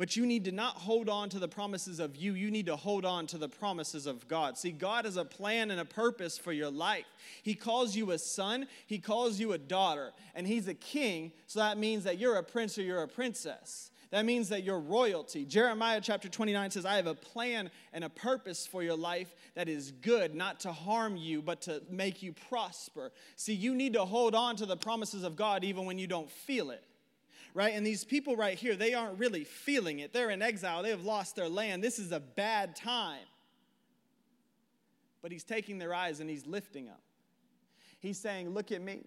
But 0.00 0.16
you 0.16 0.24
need 0.24 0.46
to 0.46 0.50
not 0.50 0.76
hold 0.76 1.10
on 1.10 1.28
to 1.28 1.38
the 1.38 1.46
promises 1.46 2.00
of 2.00 2.16
you. 2.16 2.32
You 2.32 2.50
need 2.50 2.64
to 2.66 2.76
hold 2.76 3.04
on 3.04 3.26
to 3.26 3.36
the 3.36 3.50
promises 3.50 4.06
of 4.06 4.26
God. 4.28 4.56
See, 4.56 4.70
God 4.70 5.04
has 5.04 5.18
a 5.18 5.26
plan 5.26 5.70
and 5.70 5.78
a 5.78 5.84
purpose 5.84 6.38
for 6.38 6.54
your 6.54 6.70
life. 6.70 7.04
He 7.42 7.54
calls 7.54 7.94
you 7.94 8.10
a 8.12 8.18
son, 8.18 8.66
He 8.86 8.98
calls 8.98 9.38
you 9.38 9.52
a 9.52 9.58
daughter, 9.58 10.12
and 10.34 10.46
He's 10.46 10.68
a 10.68 10.74
king, 10.74 11.32
so 11.46 11.58
that 11.58 11.76
means 11.76 12.04
that 12.04 12.16
you're 12.16 12.36
a 12.36 12.42
prince 12.42 12.78
or 12.78 12.82
you're 12.82 13.02
a 13.02 13.08
princess. 13.08 13.90
That 14.10 14.24
means 14.24 14.48
that 14.48 14.62
you're 14.62 14.80
royalty. 14.80 15.44
Jeremiah 15.44 16.00
chapter 16.02 16.30
29 16.30 16.70
says, 16.70 16.86
I 16.86 16.96
have 16.96 17.06
a 17.06 17.14
plan 17.14 17.70
and 17.92 18.02
a 18.02 18.08
purpose 18.08 18.66
for 18.66 18.82
your 18.82 18.96
life 18.96 19.34
that 19.54 19.68
is 19.68 19.90
good, 19.90 20.34
not 20.34 20.60
to 20.60 20.72
harm 20.72 21.18
you, 21.18 21.42
but 21.42 21.60
to 21.62 21.82
make 21.90 22.22
you 22.22 22.32
prosper. 22.48 23.12
See, 23.36 23.52
you 23.52 23.74
need 23.74 23.92
to 23.92 24.06
hold 24.06 24.34
on 24.34 24.56
to 24.56 24.64
the 24.64 24.78
promises 24.78 25.24
of 25.24 25.36
God 25.36 25.62
even 25.62 25.84
when 25.84 25.98
you 25.98 26.06
don't 26.06 26.30
feel 26.30 26.70
it 26.70 26.82
right? 27.54 27.74
And 27.74 27.86
these 27.86 28.04
people 28.04 28.36
right 28.36 28.58
here, 28.58 28.76
they 28.76 28.94
aren't 28.94 29.18
really 29.18 29.44
feeling 29.44 30.00
it. 30.00 30.12
They're 30.12 30.30
in 30.30 30.42
exile, 30.42 30.82
they 30.82 30.90
have 30.90 31.04
lost 31.04 31.36
their 31.36 31.48
land. 31.48 31.82
This 31.82 31.98
is 31.98 32.12
a 32.12 32.20
bad 32.20 32.76
time. 32.76 33.26
But 35.22 35.32
he's 35.32 35.44
taking 35.44 35.78
their 35.78 35.94
eyes 35.94 36.20
and 36.20 36.30
he's 36.30 36.46
lifting 36.46 36.86
them. 36.86 36.96
He's 37.98 38.18
saying, 38.18 38.50
Look 38.50 38.72
at 38.72 38.80
me. 38.80 39.04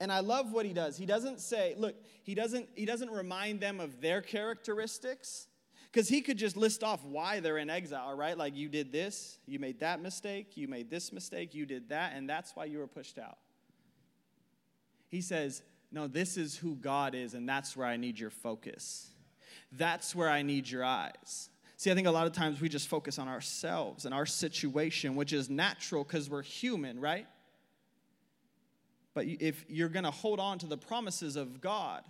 And 0.00 0.10
I 0.10 0.20
love 0.20 0.52
what 0.52 0.64
he 0.64 0.72
does. 0.72 0.96
He 0.96 1.04
doesn't 1.04 1.40
say, 1.40 1.74
look, 1.76 1.94
he 2.22 2.34
doesn't, 2.34 2.70
he 2.74 2.86
doesn't 2.86 3.10
remind 3.10 3.60
them 3.60 3.80
of 3.80 4.00
their 4.00 4.22
characteristics. 4.22 5.46
Because 5.92 6.08
he 6.08 6.20
could 6.20 6.38
just 6.38 6.56
list 6.56 6.84
off 6.84 7.04
why 7.04 7.40
they're 7.40 7.58
in 7.58 7.68
exile, 7.68 8.14
right? 8.14 8.38
Like, 8.38 8.54
you 8.54 8.68
did 8.68 8.92
this, 8.92 9.38
you 9.46 9.58
made 9.58 9.80
that 9.80 10.00
mistake, 10.00 10.56
you 10.56 10.68
made 10.68 10.88
this 10.88 11.12
mistake, 11.12 11.52
you 11.52 11.66
did 11.66 11.88
that, 11.88 12.12
and 12.14 12.30
that's 12.30 12.54
why 12.54 12.66
you 12.66 12.78
were 12.78 12.86
pushed 12.86 13.18
out. 13.18 13.38
He 15.08 15.20
says, 15.20 15.62
no, 15.92 16.06
this 16.06 16.36
is 16.36 16.56
who 16.56 16.76
God 16.76 17.14
is, 17.14 17.34
and 17.34 17.48
that's 17.48 17.76
where 17.76 17.86
I 17.86 17.96
need 17.96 18.18
your 18.18 18.30
focus. 18.30 19.08
That's 19.72 20.14
where 20.14 20.28
I 20.28 20.42
need 20.42 20.68
your 20.68 20.84
eyes. 20.84 21.48
See, 21.76 21.90
I 21.90 21.94
think 21.94 22.06
a 22.06 22.10
lot 22.10 22.26
of 22.26 22.32
times 22.32 22.60
we 22.60 22.68
just 22.68 22.88
focus 22.88 23.18
on 23.18 23.26
ourselves 23.26 24.04
and 24.04 24.14
our 24.14 24.26
situation, 24.26 25.16
which 25.16 25.32
is 25.32 25.48
natural 25.48 26.04
because 26.04 26.28
we're 26.28 26.42
human, 26.42 27.00
right? 27.00 27.26
But 29.14 29.26
if 29.26 29.64
you're 29.68 29.88
going 29.88 30.04
to 30.04 30.10
hold 30.10 30.38
on 30.38 30.58
to 30.58 30.66
the 30.66 30.76
promises 30.76 31.36
of 31.36 31.60
God, 31.60 32.04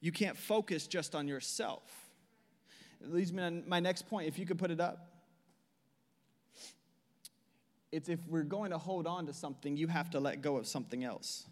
you 0.00 0.12
can't 0.12 0.36
focus 0.36 0.86
just 0.86 1.14
on 1.14 1.28
yourself. 1.28 1.82
It 3.00 3.12
leads 3.12 3.32
me 3.32 3.42
to 3.42 3.62
my 3.66 3.80
next 3.80 4.08
point. 4.08 4.28
If 4.28 4.38
you 4.38 4.44
could 4.44 4.58
put 4.58 4.70
it 4.70 4.80
up. 4.80 5.06
It's 7.92 8.08
if 8.08 8.20
we're 8.28 8.42
going 8.42 8.70
to 8.70 8.78
hold 8.78 9.06
on 9.06 9.26
to 9.26 9.32
something, 9.32 9.76
you 9.76 9.88
have 9.88 10.10
to 10.10 10.20
let 10.20 10.42
go 10.42 10.56
of 10.56 10.66
something 10.66 11.02
else 11.02 11.46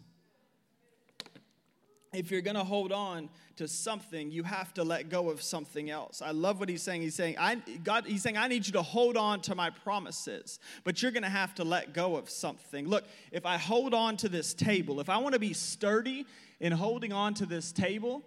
if 2.13 2.31
you're 2.31 2.41
going 2.41 2.55
to 2.55 2.63
hold 2.63 2.91
on 2.91 3.29
to 3.57 3.67
something, 3.67 4.31
you 4.31 4.43
have 4.43 4.73
to 4.73 4.83
let 4.83 5.09
go 5.09 5.29
of 5.29 5.41
something 5.41 5.89
else. 5.89 6.21
I 6.21 6.31
love 6.31 6.59
what 6.59 6.69
he's 6.69 6.81
saying. 6.81 7.01
He's 7.01 7.15
saying, 7.15 7.35
I, 7.37 7.55
God, 7.83 8.05
he's 8.05 8.23
saying, 8.23 8.37
I 8.37 8.47
need 8.47 8.65
you 8.65 8.73
to 8.73 8.81
hold 8.81 9.17
on 9.17 9.41
to 9.41 9.55
my 9.55 9.69
promises, 9.69 10.59
but 10.83 11.01
you're 11.01 11.11
going 11.11 11.23
to 11.23 11.29
have 11.29 11.53
to 11.55 11.63
let 11.63 11.93
go 11.93 12.15
of 12.15 12.29
something. 12.29 12.87
Look, 12.87 13.03
if 13.31 13.45
I 13.45 13.57
hold 13.57 13.93
on 13.93 14.17
to 14.17 14.29
this 14.29 14.53
table, 14.53 14.99
if 14.99 15.09
I 15.09 15.17
want 15.17 15.33
to 15.33 15.39
be 15.39 15.53
sturdy 15.53 16.25
in 16.59 16.71
holding 16.71 17.13
on 17.13 17.33
to 17.35 17.45
this 17.45 17.71
table, 17.71 18.23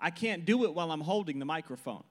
I 0.00 0.10
can't 0.10 0.44
do 0.44 0.64
it 0.64 0.74
while 0.74 0.90
I'm 0.90 1.00
holding 1.00 1.38
the 1.38 1.44
microphone. 1.44 2.04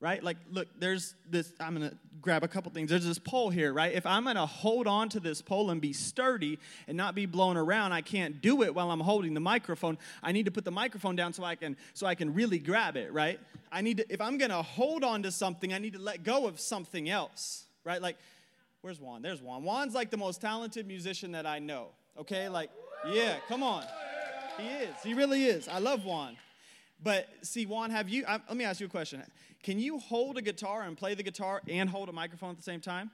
Right? 0.00 0.22
Like, 0.22 0.36
look, 0.50 0.68
there's 0.78 1.14
this, 1.28 1.52
I'm 1.58 1.74
gonna 1.74 1.94
grab 2.20 2.44
a 2.44 2.48
couple 2.48 2.70
things. 2.70 2.90
There's 2.90 3.04
this 3.04 3.18
pole 3.18 3.50
here, 3.50 3.72
right? 3.72 3.92
If 3.92 4.06
I'm 4.06 4.24
gonna 4.24 4.46
hold 4.46 4.86
on 4.86 5.08
to 5.10 5.20
this 5.20 5.42
pole 5.42 5.70
and 5.70 5.80
be 5.80 5.92
sturdy 5.92 6.58
and 6.86 6.96
not 6.96 7.14
be 7.14 7.26
blown 7.26 7.56
around, 7.56 7.92
I 7.92 8.00
can't 8.00 8.40
do 8.40 8.62
it 8.62 8.74
while 8.74 8.90
I'm 8.90 9.00
holding 9.00 9.34
the 9.34 9.40
microphone. 9.40 9.98
I 10.22 10.32
need 10.32 10.44
to 10.44 10.52
put 10.52 10.64
the 10.64 10.70
microphone 10.70 11.16
down 11.16 11.32
so 11.32 11.42
I 11.42 11.56
can 11.56 11.76
so 11.94 12.06
I 12.06 12.14
can 12.14 12.32
really 12.32 12.58
grab 12.58 12.96
it, 12.96 13.12
right? 13.12 13.40
I 13.72 13.80
need 13.80 13.98
to, 13.98 14.12
if 14.12 14.20
I'm 14.20 14.38
gonna 14.38 14.62
hold 14.62 15.02
on 15.02 15.24
to 15.24 15.32
something, 15.32 15.72
I 15.72 15.78
need 15.78 15.94
to 15.94 16.00
let 16.00 16.22
go 16.22 16.46
of 16.46 16.60
something 16.60 17.08
else, 17.08 17.64
right? 17.84 18.00
Like, 18.00 18.16
where's 18.82 19.00
Juan? 19.00 19.22
There's 19.22 19.42
Juan. 19.42 19.62
Juan's 19.62 19.94
like 19.94 20.10
the 20.10 20.16
most 20.16 20.40
talented 20.40 20.86
musician 20.86 21.32
that 21.32 21.46
I 21.46 21.58
know. 21.58 21.88
Okay, 22.18 22.48
like, 22.48 22.70
yeah, 23.10 23.36
come 23.48 23.62
on. 23.62 23.84
He 24.58 24.66
is. 24.66 24.94
He 25.04 25.14
really 25.14 25.44
is. 25.44 25.68
I 25.68 25.78
love 25.78 26.04
Juan. 26.04 26.36
But 27.02 27.28
see, 27.42 27.66
Juan, 27.66 27.90
have 27.90 28.08
you, 28.08 28.24
I, 28.26 28.40
let 28.48 28.56
me 28.56 28.64
ask 28.64 28.80
you 28.80 28.86
a 28.86 28.90
question. 28.90 29.22
Can 29.62 29.78
you 29.78 29.98
hold 29.98 30.36
a 30.38 30.42
guitar 30.42 30.82
and 30.82 30.96
play 30.96 31.14
the 31.14 31.22
guitar 31.22 31.62
and 31.68 31.88
hold 31.88 32.08
a 32.08 32.12
microphone 32.12 32.50
at 32.50 32.56
the 32.56 32.62
same 32.62 32.80
time? 32.80 33.10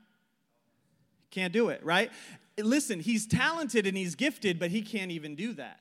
Can't 1.30 1.52
do 1.52 1.68
it, 1.68 1.84
right? 1.84 2.10
Listen, 2.58 3.00
he's 3.00 3.26
talented 3.26 3.86
and 3.86 3.96
he's 3.96 4.14
gifted, 4.14 4.58
but 4.58 4.70
he 4.70 4.82
can't 4.82 5.10
even 5.10 5.34
do 5.34 5.52
that. 5.54 5.80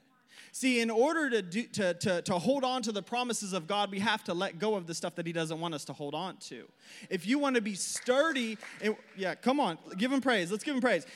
See, 0.56 0.82
in 0.82 0.92
order 0.92 1.32
to, 1.32 1.42
do, 1.42 1.64
to, 1.64 1.94
to, 1.96 2.22
to 2.22 2.38
hold 2.38 2.64
on 2.64 2.84
to 2.84 2.92
the 2.92 3.02
promises 3.02 3.54
of 3.54 3.66
God, 3.66 3.90
we 3.90 4.00
have 4.00 4.24
to 4.26 4.36
let 4.36 4.60
go 4.60 4.76
of 4.76 4.86
the 4.86 4.94
stuff 4.94 5.16
that 5.16 5.26
He 5.26 5.34
doesn't 5.34 5.60
want 5.60 5.74
us 5.74 5.84
to 5.86 5.94
hold 5.94 6.14
on 6.14 6.38
to. 6.38 6.68
If 7.10 7.26
you 7.26 7.40
want 7.40 7.56
to 7.56 7.62
be 7.62 7.74
sturdy, 7.74 8.60
it, 8.80 8.96
yeah, 9.18 9.34
come 9.34 9.60
on, 9.60 9.80
give 9.98 10.12
Him 10.12 10.22
praise. 10.22 10.52
Let's 10.52 10.64
give 10.64 10.76
Him 10.76 10.82
praise. 10.82 11.08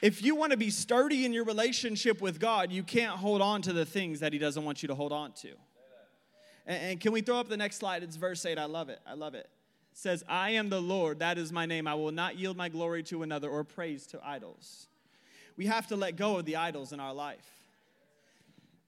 If 0.00 0.22
you 0.22 0.36
want 0.36 0.52
to 0.52 0.56
be 0.56 0.70
sturdy 0.70 1.24
in 1.24 1.32
your 1.32 1.44
relationship 1.44 2.20
with 2.20 2.38
God, 2.38 2.70
you 2.70 2.84
can't 2.84 3.16
hold 3.16 3.42
on 3.42 3.62
to 3.62 3.72
the 3.72 3.84
things 3.84 4.20
that 4.20 4.32
He 4.32 4.38
doesn't 4.38 4.64
want 4.64 4.82
you 4.82 4.86
to 4.88 4.94
hold 4.94 5.12
on 5.12 5.32
to. 5.32 5.50
And, 6.66 6.82
and 6.82 7.00
can 7.00 7.12
we 7.12 7.20
throw 7.20 7.40
up 7.40 7.48
the 7.48 7.56
next 7.56 7.76
slide? 7.76 8.02
It's 8.04 8.16
verse 8.16 8.44
8. 8.46 8.58
I 8.58 8.66
love 8.66 8.90
it. 8.90 9.00
I 9.06 9.14
love 9.14 9.34
it. 9.34 9.48
It 9.90 9.98
says, 9.98 10.22
I 10.28 10.50
am 10.50 10.68
the 10.68 10.80
Lord, 10.80 11.18
that 11.18 11.38
is 11.38 11.50
my 11.50 11.66
name. 11.66 11.88
I 11.88 11.94
will 11.94 12.12
not 12.12 12.38
yield 12.38 12.56
my 12.56 12.68
glory 12.68 13.02
to 13.04 13.24
another 13.24 13.50
or 13.50 13.64
praise 13.64 14.06
to 14.08 14.20
idols. 14.24 14.86
We 15.56 15.66
have 15.66 15.88
to 15.88 15.96
let 15.96 16.14
go 16.14 16.38
of 16.38 16.44
the 16.44 16.56
idols 16.56 16.92
in 16.92 17.00
our 17.00 17.12
life. 17.12 17.44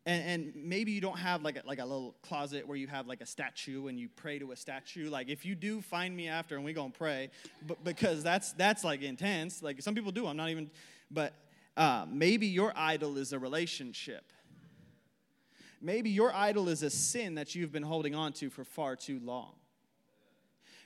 And, 0.07 0.25
and, 0.55 0.65
maybe 0.65 0.93
you 0.93 1.01
don't 1.03 1.19
have 1.19 1.43
like 1.43 1.57
a, 1.59 1.63
like 1.67 1.79
a 1.79 1.85
little 1.85 2.15
closet 2.23 2.67
where 2.67 2.77
you 2.77 2.87
have 2.87 3.07
like 3.07 3.21
a 3.21 3.27
statue 3.27 3.89
and 3.89 4.01
you 4.01 4.09
pray 4.09 4.39
to 4.39 4.51
a 4.53 4.57
statue. 4.57 5.11
Like 5.11 5.29
if 5.29 5.45
you 5.45 5.55
do, 5.55 5.83
find 5.83 6.17
me 6.17 6.27
after 6.27 6.57
and 6.57 6.65
we 6.65 6.73
gonna 6.73 6.89
pray, 6.89 7.29
but 7.67 7.85
because 7.85 8.23
that's 8.23 8.53
that's 8.53 8.83
like 8.83 9.03
intense. 9.03 9.63
Like 9.63 9.83
some 9.83 9.95
people 9.95 10.11
do. 10.11 10.27
I'm 10.27 10.39
not 10.39 10.49
even 10.49 10.71
but 11.11 11.35
uh, 11.77 12.07
maybe 12.11 12.47
your 12.47 12.73
idol 12.77 13.17
is 13.17 13.33
a 13.33 13.39
relationship. 13.39 14.33
Maybe 15.81 16.11
your 16.11 16.35
idol 16.35 16.69
is 16.69 16.83
a 16.83 16.91
sin 16.91 17.37
that 17.37 17.55
you've 17.55 17.73
been 17.73 17.83
holding 17.83 18.15
on 18.15 18.33
to 18.35 18.51
for 18.51 18.65
far 18.65 18.97
too 18.97 19.19
long. 19.23 19.55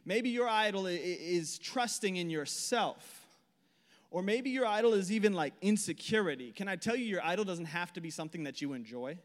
Maybe 0.04 0.28
your 0.28 0.48
idol 0.48 0.86
is 0.86 1.58
trusting 1.58 2.16
in 2.16 2.30
yourself. 2.30 3.26
Or 4.10 4.22
maybe 4.22 4.50
your 4.50 4.66
idol 4.66 4.94
is 4.94 5.10
even 5.10 5.32
like 5.32 5.54
insecurity. 5.60 6.52
Can 6.52 6.68
I 6.68 6.76
tell 6.76 6.94
you, 6.94 7.04
your 7.04 7.24
idol 7.24 7.44
doesn't 7.44 7.64
have 7.64 7.92
to 7.94 8.00
be 8.00 8.10
something 8.10 8.44
that 8.44 8.62
you 8.62 8.74
enjoy? 8.74 9.18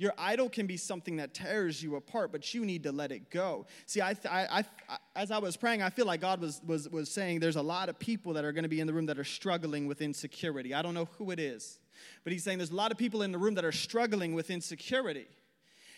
Your 0.00 0.14
idol 0.16 0.48
can 0.48 0.66
be 0.66 0.78
something 0.78 1.16
that 1.16 1.34
tears 1.34 1.82
you 1.82 1.96
apart, 1.96 2.32
but 2.32 2.54
you 2.54 2.64
need 2.64 2.84
to 2.84 2.90
let 2.90 3.12
it 3.12 3.30
go. 3.30 3.66
See, 3.84 4.00
I, 4.00 4.16
I, 4.30 4.64
I, 4.88 4.96
as 5.14 5.30
I 5.30 5.36
was 5.36 5.58
praying, 5.58 5.82
I 5.82 5.90
feel 5.90 6.06
like 6.06 6.22
God 6.22 6.40
was, 6.40 6.62
was, 6.66 6.88
was 6.88 7.10
saying 7.10 7.40
there's 7.40 7.56
a 7.56 7.62
lot 7.62 7.90
of 7.90 7.98
people 7.98 8.32
that 8.32 8.42
are 8.42 8.52
going 8.52 8.62
to 8.62 8.68
be 8.70 8.80
in 8.80 8.86
the 8.86 8.94
room 8.94 9.04
that 9.04 9.18
are 9.18 9.24
struggling 9.24 9.86
with 9.86 10.00
insecurity. 10.00 10.72
I 10.72 10.80
don't 10.80 10.94
know 10.94 11.06
who 11.18 11.32
it 11.32 11.38
is, 11.38 11.80
but 12.24 12.32
He's 12.32 12.42
saying 12.42 12.56
there's 12.56 12.70
a 12.70 12.74
lot 12.74 12.92
of 12.92 12.96
people 12.96 13.20
in 13.20 13.30
the 13.30 13.36
room 13.36 13.56
that 13.56 13.64
are 13.66 13.72
struggling 13.72 14.32
with 14.32 14.48
insecurity. 14.48 15.26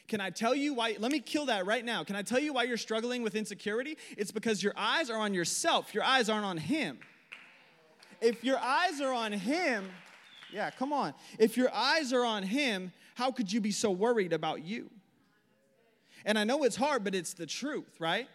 Can 0.08 0.20
I 0.20 0.30
tell 0.30 0.52
you 0.52 0.74
why? 0.74 0.96
Let 0.98 1.12
me 1.12 1.20
kill 1.20 1.46
that 1.46 1.64
right 1.64 1.84
now. 1.84 2.02
Can 2.02 2.16
I 2.16 2.22
tell 2.22 2.40
you 2.40 2.54
why 2.54 2.64
you're 2.64 2.78
struggling 2.78 3.22
with 3.22 3.36
insecurity? 3.36 3.96
It's 4.18 4.32
because 4.32 4.64
your 4.64 4.74
eyes 4.76 5.10
are 5.10 5.18
on 5.18 5.32
yourself, 5.32 5.94
your 5.94 6.02
eyes 6.02 6.28
aren't 6.28 6.44
on 6.44 6.56
Him. 6.56 6.98
If 8.20 8.42
your 8.42 8.58
eyes 8.58 9.00
are 9.00 9.12
on 9.12 9.30
Him, 9.30 9.88
yeah, 10.52 10.70
come 10.70 10.92
on. 10.92 11.14
If 11.38 11.56
your 11.56 11.72
eyes 11.72 12.12
are 12.12 12.24
on 12.24 12.42
Him, 12.42 12.92
how 13.14 13.30
could 13.30 13.52
you 13.52 13.60
be 13.60 13.70
so 13.70 13.90
worried 13.90 14.32
about 14.32 14.62
you? 14.64 14.90
And 16.24 16.38
I 16.38 16.44
know 16.44 16.64
it's 16.64 16.76
hard, 16.76 17.04
but 17.04 17.14
it's 17.14 17.34
the 17.34 17.46
truth, 17.46 17.96
right? 17.98 18.28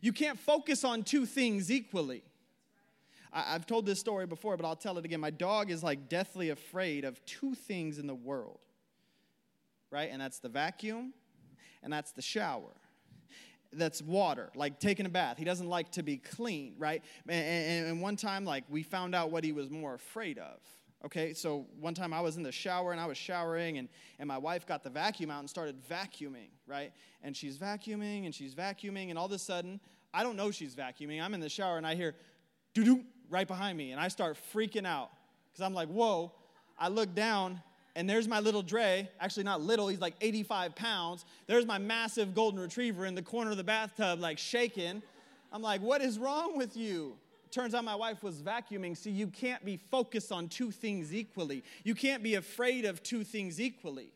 You 0.00 0.12
can't 0.12 0.38
focus 0.38 0.84
on 0.84 1.02
two 1.02 1.26
things 1.26 1.70
equally. 1.70 2.22
I, 3.32 3.52
have 3.52 3.66
told 3.66 3.86
this 3.86 3.98
story 3.98 4.26
before, 4.26 4.56
but 4.56 4.66
I'll 4.66 4.76
tell 4.76 4.98
it 4.98 5.04
again. 5.04 5.20
My 5.20 5.30
dog 5.30 5.70
is 5.70 5.82
like 5.82 6.08
deathly 6.08 6.50
afraid 6.50 7.04
of 7.04 7.24
two 7.24 7.54
things 7.54 7.98
in 7.98 8.06
the 8.06 8.14
world, 8.14 8.60
right? 9.90 10.08
And 10.10 10.20
that's 10.20 10.38
the 10.38 10.48
vacuum 10.48 11.12
and 11.82 11.92
that's 11.92 12.12
the 12.12 12.22
shower. 12.22 12.70
That's 13.72 14.00
water, 14.00 14.50
like 14.54 14.78
taking 14.78 15.04
a 15.04 15.08
bath. 15.08 15.36
He 15.36 15.44
doesn't 15.44 15.68
like 15.68 15.90
to 15.92 16.04
be 16.04 16.16
clean, 16.16 16.74
right? 16.78 17.02
And, 17.28 17.44
and, 17.44 17.86
and 17.88 18.00
one 18.00 18.14
time, 18.14 18.44
like, 18.44 18.64
we 18.68 18.84
found 18.84 19.16
out 19.16 19.32
what 19.32 19.42
he 19.42 19.50
was 19.50 19.68
more 19.68 19.94
afraid 19.94 20.38
of 20.38 20.60
Okay, 21.04 21.34
so 21.34 21.66
one 21.80 21.92
time 21.92 22.14
I 22.14 22.22
was 22.22 22.38
in 22.38 22.42
the 22.42 22.52
shower 22.52 22.92
and 22.92 23.00
I 23.00 23.04
was 23.04 23.18
showering, 23.18 23.76
and, 23.76 23.88
and 24.18 24.26
my 24.26 24.38
wife 24.38 24.66
got 24.66 24.82
the 24.82 24.88
vacuum 24.88 25.30
out 25.30 25.40
and 25.40 25.50
started 25.50 25.76
vacuuming, 25.86 26.48
right? 26.66 26.92
And 27.22 27.36
she's 27.36 27.58
vacuuming 27.58 28.24
and 28.24 28.34
she's 28.34 28.54
vacuuming, 28.54 29.10
and 29.10 29.18
all 29.18 29.26
of 29.26 29.32
a 29.32 29.38
sudden, 29.38 29.80
I 30.14 30.22
don't 30.22 30.36
know 30.36 30.50
she's 30.50 30.74
vacuuming. 30.74 31.22
I'm 31.22 31.34
in 31.34 31.40
the 31.40 31.48
shower 31.50 31.76
and 31.76 31.86
I 31.86 31.94
hear 31.94 32.14
doo 32.72 32.84
doo 32.84 33.04
right 33.28 33.46
behind 33.46 33.76
me, 33.76 33.92
and 33.92 34.00
I 34.00 34.08
start 34.08 34.38
freaking 34.54 34.86
out 34.86 35.10
because 35.52 35.64
I'm 35.64 35.74
like, 35.74 35.88
whoa. 35.88 36.32
I 36.78 36.88
look 36.88 37.14
down, 37.14 37.60
and 37.94 38.08
there's 38.08 38.26
my 38.26 38.40
little 38.40 38.62
Dre. 38.62 39.08
Actually, 39.20 39.44
not 39.44 39.60
little, 39.60 39.88
he's 39.88 40.00
like 40.00 40.14
85 40.20 40.74
pounds. 40.74 41.24
There's 41.46 41.66
my 41.66 41.78
massive 41.78 42.34
golden 42.34 42.58
retriever 42.58 43.06
in 43.06 43.14
the 43.14 43.22
corner 43.22 43.50
of 43.50 43.56
the 43.56 43.64
bathtub, 43.64 44.20
like 44.20 44.38
shaking. 44.38 45.02
I'm 45.52 45.62
like, 45.62 45.82
what 45.82 46.02
is 46.02 46.18
wrong 46.18 46.56
with 46.56 46.76
you? 46.76 47.16
Turns 47.54 47.72
out 47.72 47.84
my 47.84 47.94
wife 47.94 48.24
was 48.24 48.42
vacuuming. 48.42 48.96
See, 48.96 49.12
you 49.12 49.28
can't 49.28 49.64
be 49.64 49.76
focused 49.76 50.32
on 50.32 50.48
two 50.48 50.72
things 50.72 51.14
equally. 51.14 51.62
You 51.84 51.94
can't 51.94 52.20
be 52.20 52.34
afraid 52.34 52.84
of 52.84 53.00
two 53.00 53.22
things 53.22 53.60
equally. 53.60 54.10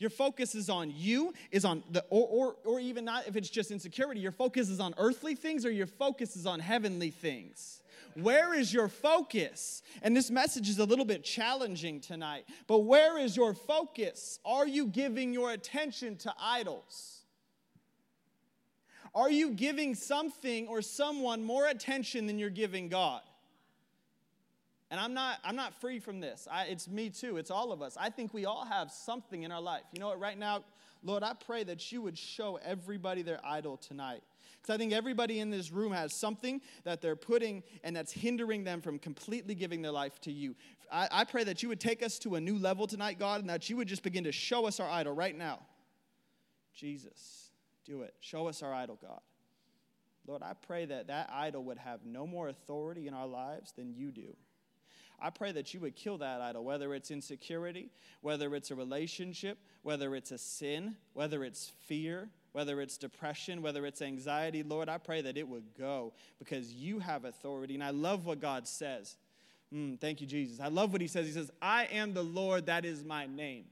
Your 0.00 0.10
focus 0.10 0.56
is 0.56 0.68
on 0.68 0.92
you, 0.92 1.32
is 1.52 1.64
on 1.64 1.84
the, 1.92 2.04
or, 2.10 2.26
or, 2.26 2.56
or 2.64 2.80
even 2.80 3.04
not 3.04 3.28
if 3.28 3.36
it's 3.36 3.48
just 3.48 3.70
insecurity, 3.70 4.20
your 4.20 4.32
focus 4.32 4.68
is 4.68 4.80
on 4.80 4.94
earthly 4.98 5.36
things 5.36 5.64
or 5.64 5.70
your 5.70 5.86
focus 5.86 6.34
is 6.34 6.44
on 6.44 6.58
heavenly 6.58 7.10
things. 7.10 7.82
Where 8.14 8.52
is 8.52 8.74
your 8.74 8.88
focus? 8.88 9.82
And 10.02 10.16
this 10.16 10.28
message 10.28 10.68
is 10.68 10.80
a 10.80 10.84
little 10.84 11.04
bit 11.04 11.22
challenging 11.22 12.00
tonight, 12.00 12.46
but 12.66 12.80
where 12.80 13.16
is 13.16 13.36
your 13.36 13.54
focus? 13.54 14.40
Are 14.44 14.66
you 14.66 14.88
giving 14.88 15.32
your 15.32 15.52
attention 15.52 16.16
to 16.16 16.34
idols? 16.40 17.19
Are 19.14 19.30
you 19.30 19.52
giving 19.52 19.94
something 19.94 20.68
or 20.68 20.82
someone 20.82 21.42
more 21.42 21.66
attention 21.66 22.26
than 22.26 22.38
you're 22.38 22.50
giving 22.50 22.88
God? 22.88 23.22
And 24.90 24.98
I'm 24.98 25.14
not, 25.14 25.38
I'm 25.44 25.56
not 25.56 25.74
free 25.80 26.00
from 26.00 26.20
this. 26.20 26.48
I, 26.50 26.64
it's 26.64 26.88
me 26.88 27.10
too. 27.10 27.36
It's 27.36 27.50
all 27.50 27.70
of 27.70 27.80
us. 27.80 27.96
I 27.98 28.10
think 28.10 28.34
we 28.34 28.44
all 28.44 28.64
have 28.64 28.90
something 28.90 29.44
in 29.44 29.52
our 29.52 29.60
life. 29.60 29.82
You 29.92 30.00
know 30.00 30.08
what? 30.08 30.20
Right 30.20 30.38
now, 30.38 30.64
Lord, 31.02 31.22
I 31.22 31.32
pray 31.32 31.62
that 31.64 31.92
you 31.92 32.02
would 32.02 32.18
show 32.18 32.58
everybody 32.64 33.22
their 33.22 33.40
idol 33.44 33.76
tonight. 33.76 34.22
Because 34.60 34.74
I 34.74 34.78
think 34.78 34.92
everybody 34.92 35.40
in 35.40 35.50
this 35.50 35.70
room 35.70 35.92
has 35.92 36.12
something 36.12 36.60
that 36.84 37.00
they're 37.00 37.16
putting 37.16 37.62
and 37.82 37.96
that's 37.96 38.12
hindering 38.12 38.64
them 38.64 38.80
from 38.80 38.98
completely 38.98 39.54
giving 39.54 39.80
their 39.80 39.92
life 39.92 40.20
to 40.22 40.32
you. 40.32 40.54
I, 40.92 41.08
I 41.10 41.24
pray 41.24 41.44
that 41.44 41.62
you 41.62 41.68
would 41.68 41.80
take 41.80 42.02
us 42.02 42.18
to 42.20 42.34
a 42.34 42.40
new 42.40 42.58
level 42.58 42.86
tonight, 42.86 43.18
God, 43.18 43.40
and 43.40 43.48
that 43.48 43.70
you 43.70 43.76
would 43.76 43.88
just 43.88 44.02
begin 44.02 44.24
to 44.24 44.32
show 44.32 44.66
us 44.66 44.80
our 44.80 44.90
idol 44.90 45.14
right 45.14 45.36
now. 45.36 45.60
Jesus. 46.74 47.49
Do 47.90 48.02
it. 48.02 48.14
Show 48.20 48.46
us 48.46 48.62
our 48.62 48.72
idol, 48.72 48.96
God. 49.02 49.18
Lord, 50.24 50.44
I 50.44 50.52
pray 50.52 50.84
that 50.84 51.08
that 51.08 51.28
idol 51.32 51.64
would 51.64 51.78
have 51.78 52.04
no 52.04 52.24
more 52.24 52.48
authority 52.48 53.08
in 53.08 53.14
our 53.14 53.26
lives 53.26 53.72
than 53.72 53.92
you 53.92 54.12
do. 54.12 54.36
I 55.20 55.30
pray 55.30 55.50
that 55.50 55.74
you 55.74 55.80
would 55.80 55.96
kill 55.96 56.18
that 56.18 56.40
idol, 56.40 56.62
whether 56.62 56.94
it's 56.94 57.10
insecurity, 57.10 57.90
whether 58.20 58.54
it's 58.54 58.70
a 58.70 58.76
relationship, 58.76 59.58
whether 59.82 60.14
it's 60.14 60.30
a 60.30 60.38
sin, 60.38 60.94
whether 61.14 61.42
it's 61.42 61.72
fear, 61.88 62.28
whether 62.52 62.80
it's 62.80 62.96
depression, 62.96 63.60
whether 63.60 63.84
it's 63.84 64.02
anxiety. 64.02 64.62
Lord, 64.62 64.88
I 64.88 64.98
pray 64.98 65.22
that 65.22 65.36
it 65.36 65.48
would 65.48 65.74
go 65.76 66.12
because 66.38 66.72
you 66.72 67.00
have 67.00 67.24
authority. 67.24 67.74
And 67.74 67.82
I 67.82 67.90
love 67.90 68.24
what 68.24 68.40
God 68.40 68.68
says. 68.68 69.16
Mm, 69.74 70.00
thank 70.00 70.20
you, 70.20 70.28
Jesus. 70.28 70.60
I 70.60 70.68
love 70.68 70.92
what 70.92 71.00
he 71.00 71.08
says. 71.08 71.26
He 71.26 71.32
says, 71.32 71.50
I 71.60 71.86
am 71.86 72.14
the 72.14 72.22
Lord, 72.22 72.66
that 72.66 72.84
is 72.84 73.02
my 73.02 73.26
name. 73.26 73.64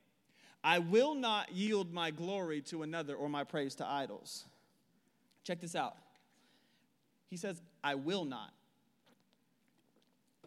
I 0.63 0.81
will 0.81 1.15
not 1.15 1.53
yield 1.53 1.93
my 1.93 2.11
glory 2.11 2.61
to 2.63 2.83
another 2.83 3.15
or 3.15 3.29
my 3.29 3.45
praise 3.45 3.75
to 3.77 3.87
idols. 3.87 4.45
Check 5.45 5.61
this 5.61 5.75
out. 5.75 5.97
He 7.29 7.37
says, 7.37 7.61
I 7.85 7.95
will 7.95 8.25
not 8.25 8.53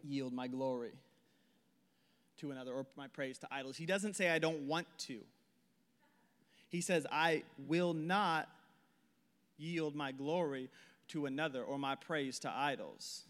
yield 0.03 0.33
my 0.33 0.47
glory 0.47 0.91
to 2.37 2.51
another 2.51 2.71
or 2.73 2.85
my 2.95 3.07
praise 3.07 3.37
to 3.39 3.47
idols. 3.51 3.77
He 3.77 3.85
doesn't 3.85 4.15
say, 4.15 4.29
I 4.29 4.39
don't 4.39 4.61
want 4.67 4.87
to. 4.99 5.19
He 6.69 6.81
says, 6.81 7.05
I 7.11 7.43
will 7.67 7.93
not 7.93 8.49
yield 9.57 9.95
my 9.95 10.11
glory 10.11 10.69
to 11.09 11.25
another 11.25 11.63
or 11.63 11.77
my 11.77 11.95
praise 11.95 12.39
to 12.39 12.51
idols. 12.51 13.23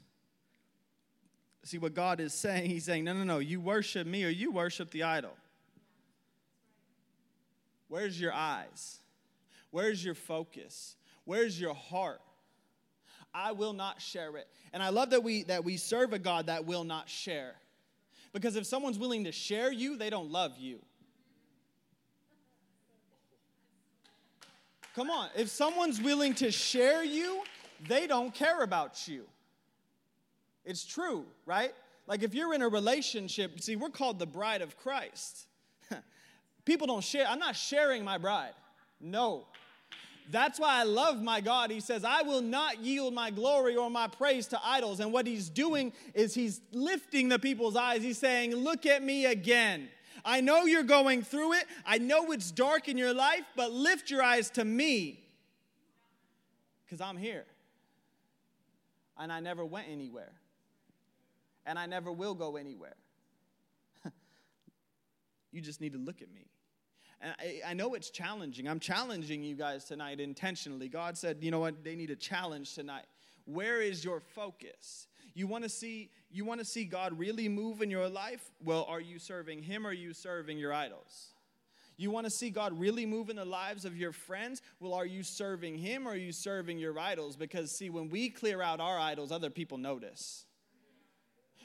See 1.64 1.78
what 1.78 1.94
God 1.94 2.20
is 2.20 2.34
saying? 2.34 2.70
He's 2.70 2.86
saying, 2.86 3.04
no, 3.04 3.14
no, 3.14 3.24
no, 3.24 3.40
you 3.40 3.60
worship 3.60 4.08
me 4.08 4.24
or 4.24 4.30
you 4.30 4.52
worship 4.52 4.92
the 4.92 5.04
idol. 5.04 5.32
Where's 7.92 8.18
your 8.18 8.32
eyes? 8.32 9.00
Where's 9.70 10.04
your 10.04 10.16
focus? 10.16 10.96
Where's 11.26 11.60
your 11.60 11.74
heart? 11.74 12.22
I 13.34 13.52
will 13.52 13.74
not 13.74 14.02
share 14.02 14.38
it. 14.38 14.48
And 14.72 14.82
I 14.82 14.88
love 14.90 15.10
that 15.10 15.24
we 15.24 15.44
that 15.44 15.66
we 15.66 15.76
serve 15.76 16.14
a 16.14 16.20
God 16.20 16.46
that 16.46 16.66
will 16.66 16.86
not 16.86 17.10
share. 17.10 17.52
Because 18.32 18.56
if 18.56 18.66
someone's 18.66 18.98
willing 18.98 19.26
to 19.26 19.34
share 19.34 19.74
you, 19.74 19.98
they 19.98 20.10
don't 20.10 20.32
love 20.32 20.54
you. 20.58 20.80
Come 24.96 25.10
on. 25.10 25.28
If 25.36 25.50
someone's 25.50 26.02
willing 26.02 26.34
to 26.36 26.50
share 26.50 27.04
you, 27.04 27.44
they 27.90 28.08
don't 28.08 28.34
care 28.34 28.62
about 28.64 29.06
you. 29.06 29.26
It's 30.64 30.86
true, 30.86 31.26
right? 31.46 31.74
Like 32.08 32.24
if 32.24 32.34
you're 32.34 32.54
in 32.54 32.62
a 32.62 32.70
relationship, 32.70 33.60
see, 33.60 33.76
we're 33.76 33.90
called 33.90 34.18
the 34.18 34.26
bride 34.26 34.62
of 34.62 34.78
Christ. 34.78 35.48
People 36.72 36.88
don't 36.88 37.04
share. 37.04 37.28
I'm 37.28 37.38
not 37.38 37.58
sharing 37.58 38.06
my 38.06 38.18
bride. 38.18 38.54
No. 39.02 39.44
That's 40.30 40.58
why 40.58 40.80
I 40.80 40.84
love 40.84 41.22
my 41.22 41.42
God. 41.42 41.70
He 41.70 41.82
says, 41.82 42.06
I 42.06 42.22
will 42.22 42.42
not 42.42 42.80
yield 42.80 43.14
my 43.14 43.30
glory 43.30 43.76
or 43.76 43.90
my 43.90 44.08
praise 44.08 44.48
to 44.48 44.60
idols. 44.64 45.02
And 45.02 45.12
what 45.12 45.28
he's 45.28 45.50
doing 45.50 45.92
is 46.14 46.34
he's 46.34 46.62
lifting 46.72 47.28
the 47.28 47.38
people's 47.38 47.76
eyes. 47.76 48.04
He's 48.04 48.18
saying, 48.18 48.56
Look 48.56 48.86
at 48.86 49.04
me 49.04 49.26
again. 49.26 49.90
I 50.24 50.40
know 50.40 50.64
you're 50.64 50.84
going 50.84 51.24
through 51.24 51.56
it. 51.56 51.66
I 51.86 51.98
know 51.98 52.32
it's 52.32 52.52
dark 52.52 52.88
in 52.88 52.98
your 52.98 53.14
life, 53.14 53.44
but 53.58 53.74
lift 53.74 54.10
your 54.10 54.24
eyes 54.24 54.50
to 54.52 54.64
me 54.64 55.20
because 56.86 57.02
I'm 57.02 57.18
here. 57.18 57.44
And 59.20 59.30
I 59.30 59.42
never 59.42 59.66
went 59.66 59.90
anywhere. 59.90 60.32
And 61.66 61.78
I 61.78 61.86
never 61.86 62.14
will 62.14 62.34
go 62.34 62.56
anywhere. 62.56 62.96
you 65.52 65.60
just 65.60 65.82
need 65.82 65.92
to 65.92 66.00
look 66.00 66.22
at 66.22 66.32
me. 66.34 66.46
I, 67.24 67.62
I, 67.68 67.74
know 67.74 67.94
it's 67.94 68.10
challenging. 68.10 68.68
I'm 68.68 68.80
challenging 68.80 69.44
you 69.44 69.56
guys 69.56 69.86
tonight 69.86 70.20
intentionally. 70.20 70.88
God 70.88 71.18
said, 71.18 71.38
you 71.42 71.52
know 71.52 71.60
what? 71.60 71.84
They 71.84 71.96
need 71.96 72.10
a 72.10 72.16
challenge 72.16 72.74
tonight. 72.74 73.06
Where 73.46 73.82
is 73.82 74.04
your 74.04 74.20
focus? 74.20 75.08
You 75.34 75.48
want 75.48 75.64
to 75.64 75.70
see 75.70 76.10
you 76.32 76.46
want 76.46 76.60
to 76.60 76.66
see 76.66 76.86
God 76.86 77.18
really 77.18 77.48
move 77.48 77.82
in 77.82 77.92
your 77.92 78.10
life? 78.10 78.52
Well, 78.64 78.86
are 78.90 79.00
you 79.02 79.20
serving 79.20 79.64
him 79.64 79.86
or 79.86 79.90
are 79.90 79.94
you 79.94 80.14
serving 80.14 80.58
your 80.58 80.74
idols? 80.74 81.34
You 81.98 82.10
want 82.10 82.26
to 82.26 82.32
see 82.32 82.50
God 82.50 82.78
really 82.80 83.06
move 83.06 83.30
in 83.30 83.36
the 83.36 83.46
lives 83.46 83.86
of 83.86 83.96
your 83.96 84.12
friends? 84.12 84.62
Well, 84.80 84.94
are 84.94 85.06
you 85.06 85.24
serving 85.24 85.78
him 85.78 86.08
or 86.08 86.12
are 86.12 86.18
you 86.18 86.32
serving 86.32 86.80
your 86.80 86.98
idols? 86.98 87.36
Because 87.36 87.72
see, 87.72 87.90
when 87.90 88.10
we 88.10 88.30
clear 88.30 88.62
out 88.62 88.80
our 88.80 88.98
idols, 88.98 89.32
other 89.32 89.50
people 89.50 89.78
notice. 89.78 90.46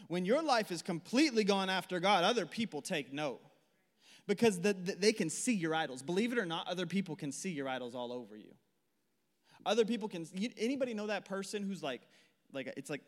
When 0.09 0.25
your 0.25 0.43
life 0.43 0.71
is 0.71 0.83
completely 0.83 1.43
gone 1.43 1.71
after 1.71 2.01
God, 2.01 2.23
other 2.23 2.45
people 2.45 2.83
take 2.83 3.13
note 3.13 3.41
because 4.27 4.61
the, 4.61 4.73
the, 4.73 4.93
they 4.93 5.13
can 5.13 5.31
see 5.31 5.55
your 5.55 5.75
idols. 5.75 6.03
Believe 6.03 6.33
it 6.33 6.39
or 6.39 6.47
not, 6.47 6.67
other 6.69 6.87
people 6.87 7.17
can 7.17 7.33
see 7.33 7.51
your 7.51 7.69
idols 7.69 7.95
all 7.95 8.13
over 8.13 8.37
you. 8.37 8.55
Other 9.65 9.85
people 9.85 10.09
can. 10.09 10.27
Anybody 10.57 10.95
know 10.95 11.09
that 11.09 11.25
person 11.25 11.63
who's 11.63 11.83
like, 11.83 12.03
like 12.53 12.73
it's 12.77 12.91
like 12.91 13.03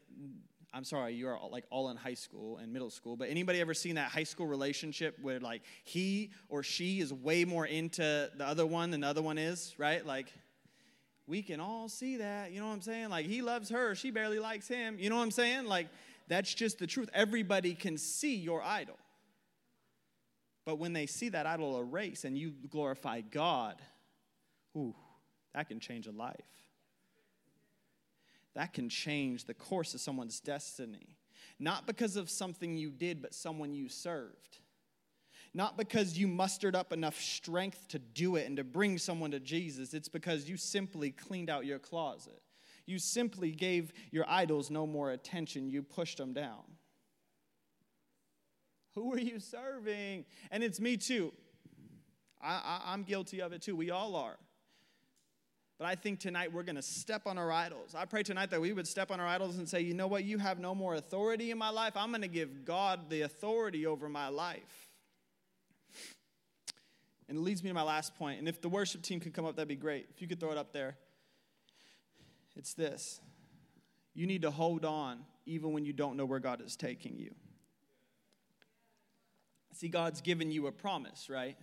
I'm 0.73 0.85
sorry, 0.85 1.15
you're 1.15 1.37
all, 1.37 1.51
like 1.51 1.65
all 1.71 1.89
in 1.89 1.97
high 1.97 2.15
school 2.15 2.59
and 2.59 2.73
middle 2.73 2.91
school, 2.91 3.17
but 3.17 3.31
anybody 3.31 3.61
ever 3.61 3.73
seen 3.73 3.95
that 3.95 4.11
high 4.11 4.25
school 4.25 4.47
relationship 4.47 5.17
where 5.23 5.41
like 5.41 5.63
he 5.85 6.31
or 6.49 6.63
she 6.63 7.01
is 7.01 7.13
way 7.13 7.45
more 7.45 7.67
into 7.67 8.31
the 8.37 8.47
other 8.47 8.67
one 8.67 8.91
than 8.91 9.01
the 9.01 9.07
other 9.07 9.23
one 9.23 9.39
is, 9.39 9.75
right? 9.79 10.05
Like 10.05 10.33
we 11.27 11.43
can 11.43 11.61
all 11.61 11.89
see 11.89 12.19
that, 12.19 12.53
you 12.53 12.61
know 12.61 12.67
what 12.67 12.75
I'm 12.75 12.83
saying? 12.83 13.09
Like 13.09 13.27
he 13.27 13.41
loves 13.41 13.71
her, 13.71 13.95
she 13.95 14.11
barely 14.11 14.39
likes 14.39 14.69
him, 14.69 14.99
you 14.99 15.09
know 15.09 15.17
what 15.17 15.23
I'm 15.23 15.31
saying? 15.31 15.65
Like 15.65 15.89
that's 16.29 16.53
just 16.53 16.79
the 16.79 16.87
truth. 16.87 17.09
Everybody 17.15 17.75
can 17.75 17.97
see 17.97 18.37
your 18.37 18.63
idol. 18.63 18.99
But 20.69 20.79
when 20.79 20.93
they 20.93 21.07
see 21.07 21.31
that 21.31 21.47
idol 21.47 21.79
erase 21.79 22.27
and 22.27 22.37
you 22.37 22.53
glorify 22.69 23.23
God, 23.23 23.81
ooh, 24.77 24.95
that 25.55 25.67
can 25.67 25.81
change 25.81 26.07
a 26.07 26.13
life 26.13 26.45
that 28.59 28.73
can 28.73 28.89
change 28.89 29.45
the 29.45 29.55
course 29.55 29.95
of 29.95 30.01
someone's 30.01 30.41
destiny. 30.41 31.17
Not 31.61 31.87
because 31.87 32.17
of 32.17 32.29
something 32.29 32.77
you 32.77 32.91
did, 32.91 33.23
but 33.23 33.33
someone 33.33 33.73
you 33.73 33.89
served. 33.89 34.59
Not 35.55 35.77
because 35.77 36.19
you 36.19 36.27
mustered 36.27 36.75
up 36.75 36.93
enough 36.93 37.21
strength 37.21 37.87
to 37.91 38.01
do 38.01 38.35
it 38.35 38.49
and 38.49 38.57
to 38.57 38.65
bring 38.65 38.99
someone 38.99 39.31
to 39.31 39.39
Jesus. 39.39 39.95
It's 39.95 40.09
because 40.09 40.49
you 40.49 40.57
simply 40.57 41.13
cleaned 41.13 41.49
out 41.49 41.67
your 41.67 41.79
closet. 41.79 42.43
You 42.85 42.99
simply 42.99 43.53
gave 43.53 43.93
your 44.11 44.25
idols 44.29 44.73
no 44.73 44.89
more 44.89 45.13
attention. 45.13 45.71
You 45.71 45.85
pushed 45.85 46.19
them 46.19 46.33
down. 46.33 46.65
Who 48.95 49.13
are 49.13 49.19
you 49.19 49.39
serving? 49.39 50.25
And 50.51 50.63
it's 50.63 50.81
me 50.81 50.97
too. 50.97 51.33
I, 52.41 52.53
I, 52.53 52.93
I'm 52.93 53.03
guilty 53.03 53.41
of 53.41 53.53
it 53.53 53.63
too. 53.63 53.77
We 53.77 53.91
all 53.91 54.17
are. 54.17 54.37
But 55.79 55.87
I 55.87 55.95
think 55.95 56.19
tonight 56.19 56.53
we're 56.53 56.65
going 56.65 56.77
to 56.77 56.83
step 56.83 57.27
on 57.27 57.39
our 57.39 57.53
idols. 57.53 57.95
I 57.95 58.05
pray 58.05 58.25
tonight 58.25 58.51
that 58.51 58.61
we 58.61 58.73
would 58.73 58.89
step 58.89 59.13
on 59.13 59.21
our 59.21 59.27
idols 59.27 59.59
and 59.59 59.69
say, 59.69 59.81
you 59.81 59.95
know 59.95 60.09
what? 60.09 60.25
You 60.25 60.39
have 60.39 60.59
no 60.59 60.75
more 60.75 60.97
authority 60.97 61.53
in 61.53 61.59
my 61.59 61.71
life. 61.71 61.93
I'm 61.97 62.11
going 62.11 62.23
to 62.23 62.29
give 62.29 62.65
God 62.65 63.09
the 63.09 63.23
authority 63.23 63.87
over 63.87 64.09
my 64.09 64.29
life. 64.29 64.89
And 67.29 67.39
it 67.39 67.41
leads 67.41 67.63
me 67.63 67.71
to 67.71 67.75
my 67.75 67.83
last 67.83 68.17
point. 68.17 68.41
And 68.41 68.49
if 68.49 68.61
the 68.61 68.69
worship 68.69 69.03
team 69.03 69.21
could 69.21 69.35
come 69.35 69.45
up, 69.45 69.55
that'd 69.55 69.69
be 69.69 69.77
great. 69.77 70.07
If 70.11 70.21
you 70.21 70.27
could 70.27 70.41
throw 70.41 70.51
it 70.51 70.59
up 70.59 70.73
there. 70.73 70.97
It's 72.57 72.75
this 72.75 73.21
you 74.15 74.27
need 74.27 74.43
to 74.43 74.51
hold 74.51 74.85
on 74.85 75.21
even 75.47 75.73
when 75.73 75.85
you 75.85 75.93
don't 75.93 76.17
know 76.17 76.25
where 76.25 76.41
God 76.41 76.61
is 76.61 76.75
taking 76.75 77.17
you. 77.17 77.33
See, 79.79 79.87
God's 79.87 80.21
given 80.21 80.51
you 80.51 80.67
a 80.67 80.73
promise, 80.73 81.31
right? 81.31 81.57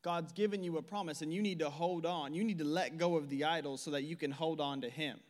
God's 0.00 0.32
given 0.32 0.64
you 0.64 0.78
a 0.78 0.82
promise 0.82 1.20
and 1.20 1.30
you 1.30 1.42
need 1.42 1.58
to 1.58 1.68
hold 1.68 2.06
on. 2.06 2.32
You 2.32 2.42
need 2.42 2.56
to 2.60 2.64
let 2.64 2.96
go 2.96 3.18
of 3.18 3.28
the 3.28 3.44
idols 3.44 3.82
so 3.82 3.90
that 3.90 4.04
you 4.04 4.16
can 4.16 4.30
hold 4.30 4.58
on 4.58 4.80
to 4.80 4.88
Him. 4.88 5.20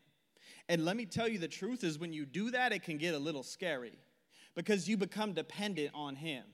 And 0.69 0.85
let 0.85 0.97
me 0.97 1.05
tell 1.05 1.27
you 1.27 1.41
the 1.41 1.49
truth 1.49 1.83
is 1.83 1.99
when 1.99 2.13
you 2.13 2.27
do 2.27 2.53
that, 2.53 2.73
it 2.73 2.85
can 2.85 2.97
get 2.97 3.13
a 3.13 3.19
little 3.19 3.43
scary 3.43 3.99
because 4.55 4.89
you 4.89 4.97
become 4.97 5.33
dependent 5.33 5.91
on 5.95 6.15
Him. 6.15 6.45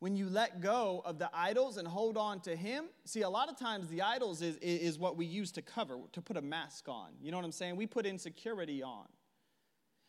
When 0.00 0.16
you 0.16 0.30
let 0.30 0.62
go 0.62 1.02
of 1.04 1.18
the 1.18 1.28
idols 1.34 1.76
and 1.76 1.86
hold 1.86 2.16
on 2.16 2.40
to 2.40 2.56
Him, 2.56 2.86
see, 3.04 3.20
a 3.20 3.28
lot 3.28 3.50
of 3.50 3.58
times 3.58 3.88
the 3.88 4.00
idols 4.00 4.40
is, 4.40 4.56
is 4.62 4.98
what 4.98 5.18
we 5.18 5.26
use 5.26 5.52
to 5.52 5.60
cover, 5.60 5.98
to 6.12 6.22
put 6.22 6.38
a 6.38 6.42
mask 6.42 6.88
on. 6.88 7.10
You 7.20 7.30
know 7.30 7.36
what 7.36 7.44
I'm 7.44 7.52
saying? 7.52 7.76
We 7.76 7.86
put 7.86 8.06
insecurity 8.06 8.82
on. 8.82 9.04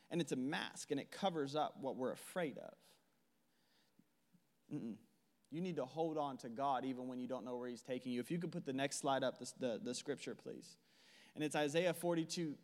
And 0.09 0.21
it's 0.21 0.31
a 0.31 0.37
mask 0.37 0.91
and 0.91 1.01
it 1.01 1.11
covers 1.11 1.53
up 1.53 1.75
what 1.81 1.97
we're 1.97 2.13
afraid 2.13 2.57
of. 2.59 2.73
Mm-mm. 4.73 4.95
You 5.51 5.61
need 5.61 5.77
to 5.77 5.85
hold 5.85 6.17
on 6.17 6.37
to 6.37 6.49
God 6.49 6.85
even 6.85 7.07
when 7.07 7.19
you 7.19 7.27
don't 7.27 7.43
know 7.43 7.57
where 7.57 7.69
He's 7.69 7.81
taking 7.81 8.11
you. 8.11 8.19
If 8.19 8.29
you 8.29 8.37
could 8.37 8.51
put 8.51 8.65
the 8.65 8.73
next 8.73 8.99
slide 8.99 9.23
up, 9.23 9.39
the, 9.39 9.51
the, 9.59 9.79
the 9.83 9.95
scripture, 9.95 10.35
please. 10.35 10.77
And 11.35 11.43
it's 11.43 11.55
Isaiah 11.55 11.93
42, 11.93 12.55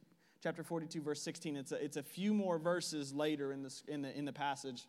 chapter 0.43 0.63
42, 0.63 1.01
verse 1.01 1.21
16. 1.21 1.55
It's 1.57 1.71
a, 1.71 1.83
it's 1.83 1.97
a 1.97 2.03
few 2.03 2.33
more 2.33 2.59
verses 2.59 3.13
later 3.13 3.51
in, 3.51 3.63
this, 3.63 3.83
in, 3.87 4.03
the, 4.03 4.15
in 4.15 4.25
the 4.25 4.33
passage. 4.33 4.87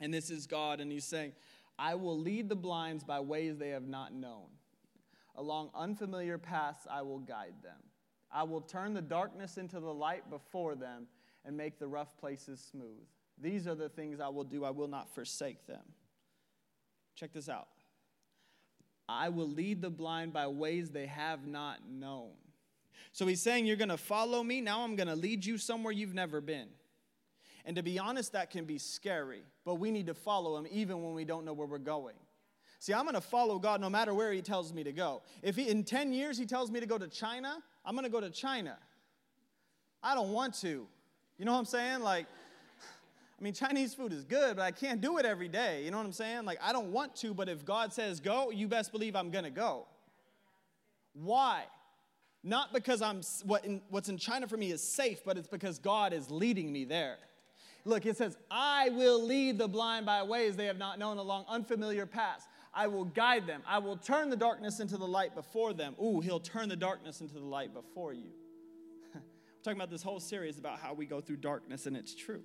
And 0.00 0.12
this 0.12 0.30
is 0.30 0.46
God, 0.46 0.80
and 0.80 0.92
He's 0.92 1.04
saying, 1.04 1.32
I 1.78 1.94
will 1.94 2.18
lead 2.18 2.48
the 2.48 2.56
blinds 2.56 3.04
by 3.04 3.20
ways 3.20 3.56
they 3.56 3.70
have 3.70 3.86
not 3.86 4.12
known. 4.12 4.46
Along 5.36 5.70
unfamiliar 5.74 6.38
paths, 6.38 6.86
I 6.90 7.02
will 7.02 7.18
guide 7.18 7.54
them. 7.62 7.78
I 8.30 8.42
will 8.42 8.60
turn 8.60 8.94
the 8.94 9.02
darkness 9.02 9.56
into 9.56 9.80
the 9.80 9.92
light 9.92 10.28
before 10.28 10.74
them 10.74 11.06
and 11.44 11.56
make 11.56 11.78
the 11.78 11.86
rough 11.86 12.16
places 12.18 12.64
smooth. 12.70 13.06
These 13.40 13.66
are 13.66 13.74
the 13.74 13.88
things 13.88 14.20
I 14.20 14.28
will 14.28 14.44
do. 14.44 14.64
I 14.64 14.70
will 14.70 14.88
not 14.88 15.12
forsake 15.14 15.66
them. 15.66 15.82
Check 17.14 17.32
this 17.32 17.48
out. 17.48 17.68
I 19.08 19.28
will 19.28 19.48
lead 19.48 19.82
the 19.82 19.90
blind 19.90 20.32
by 20.32 20.46
ways 20.46 20.90
they 20.90 21.06
have 21.06 21.46
not 21.46 21.80
known. 21.88 22.30
So 23.12 23.26
he's 23.26 23.42
saying, 23.42 23.66
You're 23.66 23.76
going 23.76 23.90
to 23.90 23.96
follow 23.96 24.42
me. 24.42 24.60
Now 24.60 24.82
I'm 24.82 24.96
going 24.96 25.08
to 25.08 25.14
lead 25.14 25.44
you 25.44 25.58
somewhere 25.58 25.92
you've 25.92 26.14
never 26.14 26.40
been. 26.40 26.68
And 27.64 27.76
to 27.76 27.82
be 27.82 27.98
honest, 27.98 28.32
that 28.32 28.50
can 28.50 28.64
be 28.64 28.78
scary, 28.78 29.42
but 29.64 29.76
we 29.76 29.90
need 29.90 30.06
to 30.06 30.14
follow 30.14 30.56
him 30.56 30.66
even 30.70 31.02
when 31.02 31.14
we 31.14 31.24
don't 31.24 31.44
know 31.44 31.54
where 31.54 31.66
we're 31.66 31.78
going. 31.78 32.14
See, 32.78 32.92
I'm 32.92 33.04
going 33.04 33.14
to 33.14 33.22
follow 33.22 33.58
God 33.58 33.80
no 33.80 33.88
matter 33.88 34.12
where 34.12 34.30
he 34.32 34.42
tells 34.42 34.74
me 34.74 34.84
to 34.84 34.92
go. 34.92 35.22
If 35.42 35.56
he, 35.56 35.68
in 35.70 35.84
10 35.84 36.12
years 36.12 36.36
he 36.36 36.44
tells 36.44 36.70
me 36.70 36.80
to 36.80 36.86
go 36.86 36.98
to 36.98 37.08
China, 37.08 37.56
I'm 37.84 37.94
going 37.94 38.04
to 38.04 38.10
go 38.10 38.20
to 38.20 38.28
China. 38.28 38.76
I 40.02 40.14
don't 40.14 40.32
want 40.32 40.54
to. 40.60 40.86
You 41.38 41.44
know 41.46 41.52
what 41.52 41.58
I'm 41.60 41.64
saying? 41.64 42.00
Like, 42.00 42.26
I 43.38 43.42
mean, 43.42 43.52
Chinese 43.52 43.94
food 43.94 44.12
is 44.12 44.24
good, 44.24 44.56
but 44.56 44.62
I 44.62 44.70
can't 44.70 45.00
do 45.00 45.18
it 45.18 45.26
every 45.26 45.48
day. 45.48 45.84
You 45.84 45.90
know 45.90 45.96
what 45.96 46.06
I'm 46.06 46.12
saying? 46.12 46.44
Like, 46.44 46.58
I 46.62 46.72
don't 46.72 46.92
want 46.92 47.16
to, 47.16 47.34
but 47.34 47.48
if 47.48 47.64
God 47.64 47.92
says 47.92 48.20
go, 48.20 48.50
you 48.50 48.68
best 48.68 48.92
believe 48.92 49.16
I'm 49.16 49.30
going 49.30 49.44
to 49.44 49.50
go. 49.50 49.86
Why? 51.14 51.64
Not 52.44 52.72
because 52.72 53.02
I'm 53.02 53.22
what 53.44 53.64
in, 53.64 53.80
what's 53.88 54.08
in 54.08 54.18
China 54.18 54.46
for 54.46 54.56
me 54.56 54.70
is 54.70 54.82
safe, 54.82 55.24
but 55.24 55.36
it's 55.36 55.48
because 55.48 55.78
God 55.78 56.12
is 56.12 56.30
leading 56.30 56.72
me 56.72 56.84
there. 56.84 57.16
Look, 57.84 58.06
it 58.06 58.16
says, 58.16 58.36
I 58.50 58.90
will 58.90 59.22
lead 59.22 59.58
the 59.58 59.68
blind 59.68 60.06
by 60.06 60.22
ways 60.22 60.56
they 60.56 60.66
have 60.66 60.78
not 60.78 60.98
known 60.98 61.18
along 61.18 61.44
unfamiliar 61.48 62.06
paths. 62.06 62.46
I 62.72 62.86
will 62.86 63.04
guide 63.04 63.46
them. 63.46 63.62
I 63.66 63.78
will 63.78 63.96
turn 63.96 64.30
the 64.30 64.36
darkness 64.36 64.80
into 64.80 64.96
the 64.96 65.06
light 65.06 65.34
before 65.34 65.72
them. 65.74 65.94
Ooh, 66.02 66.20
he'll 66.20 66.40
turn 66.40 66.68
the 66.68 66.76
darkness 66.76 67.20
into 67.20 67.34
the 67.34 67.40
light 67.40 67.74
before 67.74 68.12
you. 68.12 68.30
We're 69.14 69.20
talking 69.62 69.78
about 69.78 69.90
this 69.90 70.02
whole 70.02 70.20
series 70.20 70.58
about 70.58 70.78
how 70.78 70.94
we 70.94 71.04
go 71.04 71.20
through 71.20 71.36
darkness, 71.36 71.86
and 71.86 71.96
it's 71.96 72.14
true 72.14 72.42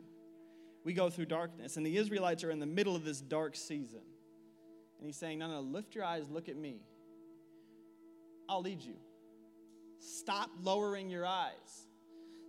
we 0.83 0.93
go 0.93 1.09
through 1.09 1.25
darkness. 1.25 1.77
And 1.77 1.85
the 1.85 1.97
Israelites 1.97 2.43
are 2.43 2.51
in 2.51 2.59
the 2.59 2.65
middle 2.65 2.95
of 2.95 3.03
this 3.03 3.21
dark 3.21 3.55
season. 3.55 4.01
And 4.99 5.07
he's 5.07 5.17
saying, 5.17 5.39
No, 5.39 5.49
no, 5.49 5.61
lift 5.61 5.95
your 5.95 6.03
eyes, 6.03 6.29
look 6.29 6.49
at 6.49 6.57
me. 6.57 6.81
I'll 8.47 8.61
lead 8.61 8.81
you. 8.81 8.95
Stop 9.99 10.49
lowering 10.63 11.09
your 11.09 11.25
eyes. 11.25 11.87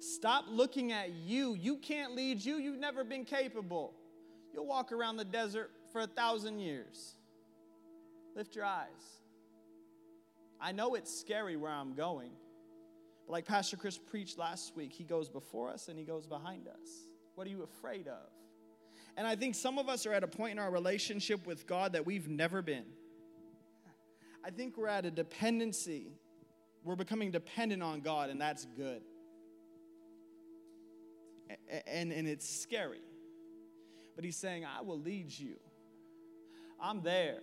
Stop 0.00 0.46
looking 0.48 0.92
at 0.92 1.10
you. 1.10 1.54
You 1.54 1.76
can't 1.76 2.14
lead 2.14 2.42
you. 2.42 2.56
You've 2.56 2.78
never 2.78 3.04
been 3.04 3.24
capable. 3.24 3.94
You'll 4.54 4.66
walk 4.66 4.92
around 4.92 5.16
the 5.16 5.24
desert 5.24 5.70
for 5.92 6.00
a 6.00 6.06
thousand 6.06 6.60
years. 6.60 7.16
Lift 8.34 8.56
your 8.56 8.64
eyes. 8.64 9.20
I 10.60 10.72
know 10.72 10.94
it's 10.94 11.12
scary 11.20 11.56
where 11.56 11.72
I'm 11.72 11.94
going. 11.94 12.30
But 13.26 13.32
like 13.32 13.44
Pastor 13.44 13.76
Chris 13.76 13.98
preached 13.98 14.38
last 14.38 14.74
week, 14.76 14.92
he 14.92 15.04
goes 15.04 15.28
before 15.28 15.70
us 15.70 15.88
and 15.88 15.98
he 15.98 16.04
goes 16.04 16.26
behind 16.26 16.66
us. 16.66 17.09
What 17.40 17.46
are 17.46 17.52
you 17.52 17.62
afraid 17.62 18.06
of? 18.06 18.28
And 19.16 19.26
I 19.26 19.34
think 19.34 19.54
some 19.54 19.78
of 19.78 19.88
us 19.88 20.04
are 20.04 20.12
at 20.12 20.22
a 20.22 20.26
point 20.26 20.52
in 20.52 20.58
our 20.58 20.70
relationship 20.70 21.46
with 21.46 21.66
God 21.66 21.94
that 21.94 22.04
we've 22.04 22.28
never 22.28 22.60
been. 22.60 22.84
I 24.44 24.50
think 24.50 24.76
we're 24.76 24.88
at 24.88 25.06
a 25.06 25.10
dependency. 25.10 26.08
We're 26.84 26.96
becoming 26.96 27.30
dependent 27.30 27.82
on 27.82 28.02
God, 28.02 28.28
and 28.28 28.38
that's 28.38 28.66
good. 28.76 29.00
And, 31.86 32.12
and 32.12 32.28
it's 32.28 32.46
scary. 32.46 33.00
But 34.16 34.26
he's 34.26 34.36
saying, 34.36 34.66
I 34.66 34.82
will 34.82 35.00
lead 35.00 35.32
you. 35.32 35.56
I'm 36.78 37.00
there. 37.00 37.40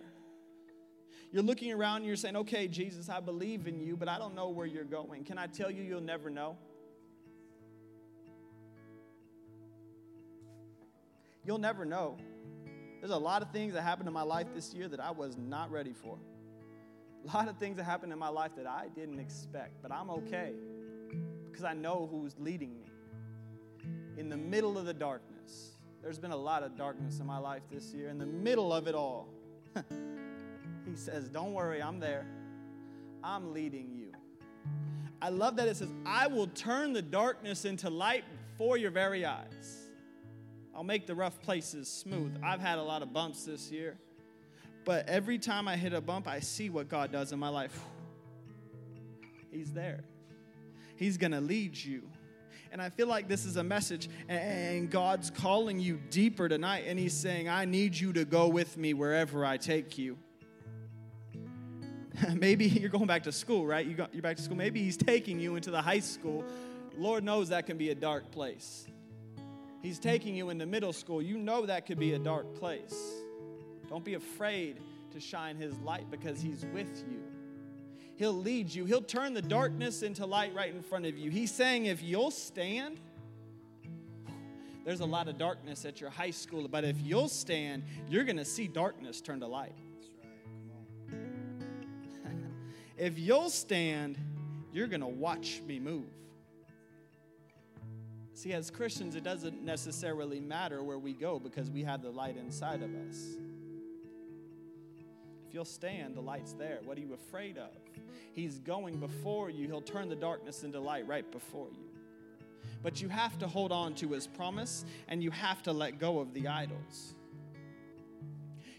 You're 1.32 1.42
looking 1.42 1.72
around 1.72 1.96
and 1.96 2.06
you're 2.06 2.14
saying, 2.14 2.36
okay, 2.36 2.68
Jesus, 2.68 3.08
I 3.08 3.18
believe 3.18 3.66
in 3.66 3.80
you, 3.80 3.96
but 3.96 4.08
I 4.08 4.16
don't 4.16 4.36
know 4.36 4.50
where 4.50 4.64
you're 4.64 4.84
going. 4.84 5.24
Can 5.24 5.38
I 5.38 5.48
tell 5.48 5.72
you, 5.72 5.82
you'll 5.82 6.00
never 6.00 6.30
know? 6.30 6.56
You'll 11.48 11.56
never 11.56 11.86
know. 11.86 12.18
There's 13.00 13.10
a 13.10 13.16
lot 13.16 13.40
of 13.40 13.52
things 13.52 13.72
that 13.72 13.80
happened 13.80 14.06
in 14.06 14.12
my 14.12 14.22
life 14.22 14.48
this 14.54 14.74
year 14.74 14.86
that 14.88 15.00
I 15.00 15.10
was 15.10 15.38
not 15.38 15.70
ready 15.70 15.94
for. 15.94 16.18
A 17.24 17.34
lot 17.34 17.48
of 17.48 17.56
things 17.56 17.78
that 17.78 17.84
happened 17.84 18.12
in 18.12 18.18
my 18.18 18.28
life 18.28 18.50
that 18.58 18.66
I 18.66 18.88
didn't 18.94 19.18
expect, 19.18 19.80
but 19.80 19.90
I'm 19.90 20.10
okay 20.10 20.52
because 21.46 21.64
I 21.64 21.72
know 21.72 22.06
who's 22.12 22.34
leading 22.38 22.76
me. 22.76 22.84
In 24.18 24.28
the 24.28 24.36
middle 24.36 24.76
of 24.76 24.84
the 24.84 24.92
darkness, 24.92 25.70
there's 26.02 26.18
been 26.18 26.32
a 26.32 26.36
lot 26.36 26.62
of 26.62 26.76
darkness 26.76 27.18
in 27.18 27.24
my 27.26 27.38
life 27.38 27.62
this 27.72 27.94
year. 27.94 28.10
In 28.10 28.18
the 28.18 28.26
middle 28.26 28.70
of 28.70 28.86
it 28.86 28.94
all, 28.94 29.30
He 30.86 30.96
says, 30.96 31.30
Don't 31.30 31.54
worry, 31.54 31.82
I'm 31.82 31.98
there. 31.98 32.26
I'm 33.24 33.54
leading 33.54 33.94
you. 33.94 34.12
I 35.22 35.30
love 35.30 35.56
that 35.56 35.66
it 35.66 35.78
says, 35.78 35.88
I 36.04 36.26
will 36.26 36.48
turn 36.48 36.92
the 36.92 37.00
darkness 37.00 37.64
into 37.64 37.88
light 37.88 38.24
before 38.50 38.76
your 38.76 38.90
very 38.90 39.24
eyes. 39.24 39.87
I'll 40.78 40.84
make 40.84 41.08
the 41.08 41.14
rough 41.16 41.42
places 41.42 41.88
smooth. 41.88 42.38
I've 42.40 42.60
had 42.60 42.78
a 42.78 42.82
lot 42.84 43.02
of 43.02 43.12
bumps 43.12 43.42
this 43.42 43.68
year, 43.68 43.98
but 44.84 45.08
every 45.08 45.36
time 45.36 45.66
I 45.66 45.76
hit 45.76 45.92
a 45.92 46.00
bump, 46.00 46.28
I 46.28 46.38
see 46.38 46.70
what 46.70 46.88
God 46.88 47.10
does 47.10 47.32
in 47.32 47.38
my 47.40 47.48
life. 47.48 47.76
He's 49.50 49.72
there, 49.72 50.04
He's 50.94 51.16
gonna 51.16 51.40
lead 51.40 51.76
you. 51.76 52.02
And 52.70 52.80
I 52.80 52.90
feel 52.90 53.08
like 53.08 53.26
this 53.26 53.44
is 53.44 53.56
a 53.56 53.64
message, 53.64 54.08
and 54.28 54.88
God's 54.88 55.30
calling 55.30 55.80
you 55.80 55.98
deeper 56.10 56.48
tonight, 56.48 56.84
and 56.86 56.96
He's 56.96 57.12
saying, 57.12 57.48
I 57.48 57.64
need 57.64 57.98
you 57.98 58.12
to 58.12 58.24
go 58.24 58.46
with 58.46 58.76
me 58.76 58.94
wherever 58.94 59.44
I 59.44 59.56
take 59.56 59.98
you. 59.98 60.16
Maybe 62.34 62.66
you're 62.68 62.88
going 62.88 63.08
back 63.08 63.24
to 63.24 63.32
school, 63.32 63.66
right? 63.66 63.84
You 63.84 63.96
are 64.00 64.22
back 64.22 64.36
to 64.36 64.42
school. 64.42 64.56
Maybe 64.56 64.80
He's 64.84 64.96
taking 64.96 65.40
you 65.40 65.56
into 65.56 65.72
the 65.72 65.82
high 65.82 65.98
school. 65.98 66.44
Lord 66.96 67.24
knows 67.24 67.48
that 67.48 67.66
can 67.66 67.78
be 67.78 67.90
a 67.90 67.96
dark 67.96 68.30
place. 68.30 68.86
He's 69.82 69.98
taking 69.98 70.34
you 70.34 70.50
into 70.50 70.66
middle 70.66 70.92
school. 70.92 71.22
You 71.22 71.38
know 71.38 71.66
that 71.66 71.86
could 71.86 71.98
be 71.98 72.14
a 72.14 72.18
dark 72.18 72.54
place. 72.56 72.96
Don't 73.88 74.04
be 74.04 74.14
afraid 74.14 74.80
to 75.12 75.20
shine 75.20 75.56
His 75.56 75.78
light 75.80 76.10
because 76.10 76.40
He's 76.40 76.66
with 76.72 77.04
you. 77.10 77.22
He'll 78.16 78.32
lead 78.32 78.74
you, 78.74 78.84
He'll 78.84 79.00
turn 79.00 79.34
the 79.34 79.42
darkness 79.42 80.02
into 80.02 80.26
light 80.26 80.52
right 80.54 80.74
in 80.74 80.82
front 80.82 81.06
of 81.06 81.16
you. 81.16 81.30
He's 81.30 81.52
saying, 81.52 81.86
if 81.86 82.02
you'll 82.02 82.32
stand, 82.32 82.98
there's 84.84 85.00
a 85.00 85.06
lot 85.06 85.28
of 85.28 85.38
darkness 85.38 85.84
at 85.84 86.00
your 86.00 86.10
high 86.10 86.30
school, 86.30 86.66
but 86.66 86.82
if 86.82 86.96
you'll 87.00 87.28
stand, 87.28 87.84
you're 88.08 88.24
going 88.24 88.38
to 88.38 88.44
see 88.44 88.66
darkness 88.66 89.20
turn 89.20 89.40
to 89.40 89.46
light. 89.46 89.76
if 92.96 93.18
you'll 93.18 93.50
stand, 93.50 94.18
you're 94.72 94.86
going 94.86 95.02
to 95.02 95.06
watch 95.06 95.62
me 95.66 95.78
move. 95.78 96.08
See, 98.38 98.52
as 98.52 98.70
Christians, 98.70 99.16
it 99.16 99.24
doesn't 99.24 99.64
necessarily 99.64 100.38
matter 100.38 100.84
where 100.84 101.00
we 101.00 101.12
go 101.12 101.40
because 101.40 101.72
we 101.72 101.82
have 101.82 102.02
the 102.02 102.10
light 102.10 102.36
inside 102.36 102.84
of 102.84 102.90
us. 102.94 103.36
If 105.48 105.52
you'll 105.52 105.64
stand, 105.64 106.14
the 106.14 106.20
light's 106.20 106.52
there. 106.52 106.78
What 106.84 106.96
are 106.96 107.00
you 107.00 107.14
afraid 107.14 107.58
of? 107.58 107.70
He's 108.32 108.60
going 108.60 109.00
before 109.00 109.50
you. 109.50 109.66
He'll 109.66 109.80
turn 109.80 110.08
the 110.08 110.14
darkness 110.14 110.62
into 110.62 110.78
light 110.78 111.04
right 111.08 111.28
before 111.32 111.66
you. 111.72 111.88
But 112.80 113.02
you 113.02 113.08
have 113.08 113.40
to 113.40 113.48
hold 113.48 113.72
on 113.72 113.96
to 113.96 114.12
his 114.12 114.28
promise 114.28 114.84
and 115.08 115.20
you 115.20 115.32
have 115.32 115.60
to 115.64 115.72
let 115.72 115.98
go 115.98 116.20
of 116.20 116.32
the 116.32 116.46
idols. 116.46 117.16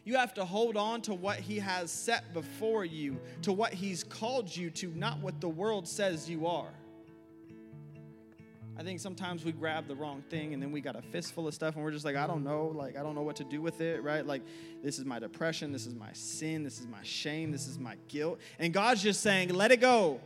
You 0.06 0.15
have 0.15 0.34
to 0.36 0.45
hold 0.45 0.78
on 0.78 1.02
to 1.02 1.13
what 1.13 1.38
he 1.38 1.60
has 1.60 1.91
set 1.91 2.34
before 2.34 2.86
you, 2.86 3.19
to 3.41 3.52
what 3.52 3.74
he's 3.74 4.06
called 4.06 4.56
you 4.56 4.69
to, 4.69 4.88
not 4.95 5.19
what 5.19 5.41
the 5.41 5.50
world 5.50 5.86
says 5.86 6.30
you 6.30 6.48
are. 6.48 6.72
I 8.80 8.82
think 8.82 9.02
sometimes 9.02 9.44
we 9.44 9.52
grab 9.52 9.89
the 9.89 9.96
wrong 9.96 10.24
thing 10.30 10.54
and 10.54 10.63
then 10.63 10.72
we 10.72 10.80
got 10.80 10.96
a 10.96 11.02
fistful 11.02 11.50
of 11.50 11.54
stuff 11.54 11.76
and 11.76 11.84
we're 11.84 11.92
just 11.92 12.06
like, 12.06 12.15
I 12.15 12.26
don't 12.26 12.46
know, 12.46 12.68
like, 12.74 12.96
I 12.96 13.04
don't 13.04 13.13
know 13.13 13.24
what 13.24 13.36
to 13.36 13.44
do 13.44 13.62
with 13.62 13.82
it, 13.82 14.02
right? 14.02 14.26
Like, 14.26 14.42
this 14.82 14.98
is 14.98 15.04
my 15.04 15.20
depression, 15.20 15.74
this 15.74 15.86
is 15.86 15.94
my 15.94 16.13
sin, 16.13 16.63
this 16.63 16.80
is 16.80 16.88
my 16.88 17.04
shame, 17.04 17.52
this 17.52 17.68
is 17.68 17.78
my 17.78 17.98
guilt. 18.08 18.39
And 18.58 18.74
God's 18.74 19.04
just 19.04 19.20
saying, 19.20 19.50
let 19.50 19.74
it 19.74 19.82
go. 19.82 20.22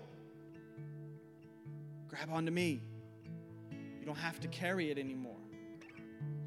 Grab 2.07 2.29
onto 2.31 2.51
me. 2.51 2.79
You 3.99 4.05
don't 4.05 4.19
have 4.19 4.39
to 4.41 4.47
carry 4.47 4.91
it 4.91 4.99
anymore. 4.99 5.33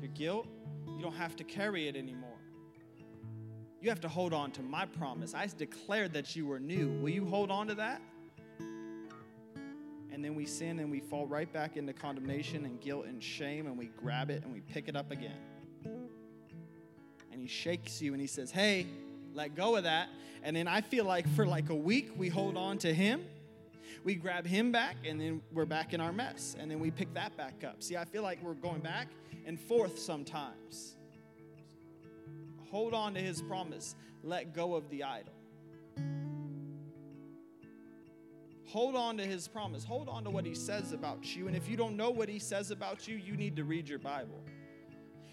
Your 0.00 0.10
guilt, 0.10 0.46
you 0.86 1.02
don't 1.02 1.16
have 1.16 1.34
to 1.34 1.42
carry 1.42 1.88
it 1.88 1.96
anymore. 1.96 2.38
You 3.80 3.88
have 3.88 4.00
to 4.02 4.08
hold 4.08 4.32
on 4.32 4.52
to 4.52 4.62
my 4.62 4.86
promise. 4.86 5.34
I 5.34 5.48
declared 5.58 6.12
that 6.12 6.36
you 6.36 6.46
were 6.46 6.60
new. 6.60 6.88
Will 7.00 7.10
you 7.10 7.24
hold 7.24 7.50
on 7.50 7.66
to 7.66 7.74
that? 7.74 8.00
And 10.16 10.24
then 10.24 10.34
we 10.34 10.46
sin 10.46 10.78
and 10.78 10.90
we 10.90 10.98
fall 10.98 11.26
right 11.26 11.52
back 11.52 11.76
into 11.76 11.92
condemnation 11.92 12.64
and 12.64 12.80
guilt 12.80 13.04
and 13.04 13.22
shame 13.22 13.66
and 13.66 13.76
we 13.76 13.90
grab 13.98 14.30
it 14.30 14.42
and 14.44 14.50
we 14.50 14.60
pick 14.60 14.88
it 14.88 14.96
up 14.96 15.10
again. 15.10 15.36
And 17.30 17.38
he 17.38 17.46
shakes 17.46 18.00
you 18.00 18.12
and 18.12 18.20
he 18.20 18.26
says, 18.26 18.50
Hey, 18.50 18.86
let 19.34 19.54
go 19.54 19.76
of 19.76 19.84
that. 19.84 20.08
And 20.42 20.56
then 20.56 20.68
I 20.68 20.80
feel 20.80 21.04
like 21.04 21.28
for 21.34 21.44
like 21.44 21.68
a 21.68 21.74
week 21.74 22.12
we 22.16 22.30
hold 22.30 22.56
on 22.56 22.78
to 22.78 22.94
him. 22.94 23.26
We 24.04 24.14
grab 24.14 24.46
him 24.46 24.72
back 24.72 24.96
and 25.04 25.20
then 25.20 25.42
we're 25.52 25.66
back 25.66 25.92
in 25.92 26.00
our 26.00 26.14
mess. 26.14 26.56
And 26.58 26.70
then 26.70 26.80
we 26.80 26.90
pick 26.90 27.12
that 27.12 27.36
back 27.36 27.62
up. 27.62 27.82
See, 27.82 27.98
I 27.98 28.06
feel 28.06 28.22
like 28.22 28.42
we're 28.42 28.54
going 28.54 28.80
back 28.80 29.08
and 29.44 29.60
forth 29.60 29.98
sometimes. 29.98 30.96
Hold 32.70 32.94
on 32.94 33.12
to 33.12 33.20
his 33.20 33.42
promise. 33.42 33.94
Let 34.22 34.54
go 34.54 34.76
of 34.76 34.88
the 34.88 35.04
idol. 35.04 35.35
Hold 38.66 38.96
on 38.96 39.16
to 39.18 39.24
his 39.24 39.46
promise. 39.46 39.84
Hold 39.84 40.08
on 40.08 40.24
to 40.24 40.30
what 40.30 40.44
he 40.44 40.54
says 40.54 40.92
about 40.92 41.36
you. 41.36 41.46
And 41.46 41.56
if 41.56 41.68
you 41.68 41.76
don't 41.76 41.96
know 41.96 42.10
what 42.10 42.28
he 42.28 42.38
says 42.38 42.70
about 42.70 43.06
you, 43.06 43.16
you 43.16 43.36
need 43.36 43.56
to 43.56 43.64
read 43.64 43.88
your 43.88 44.00
Bible. 44.00 44.40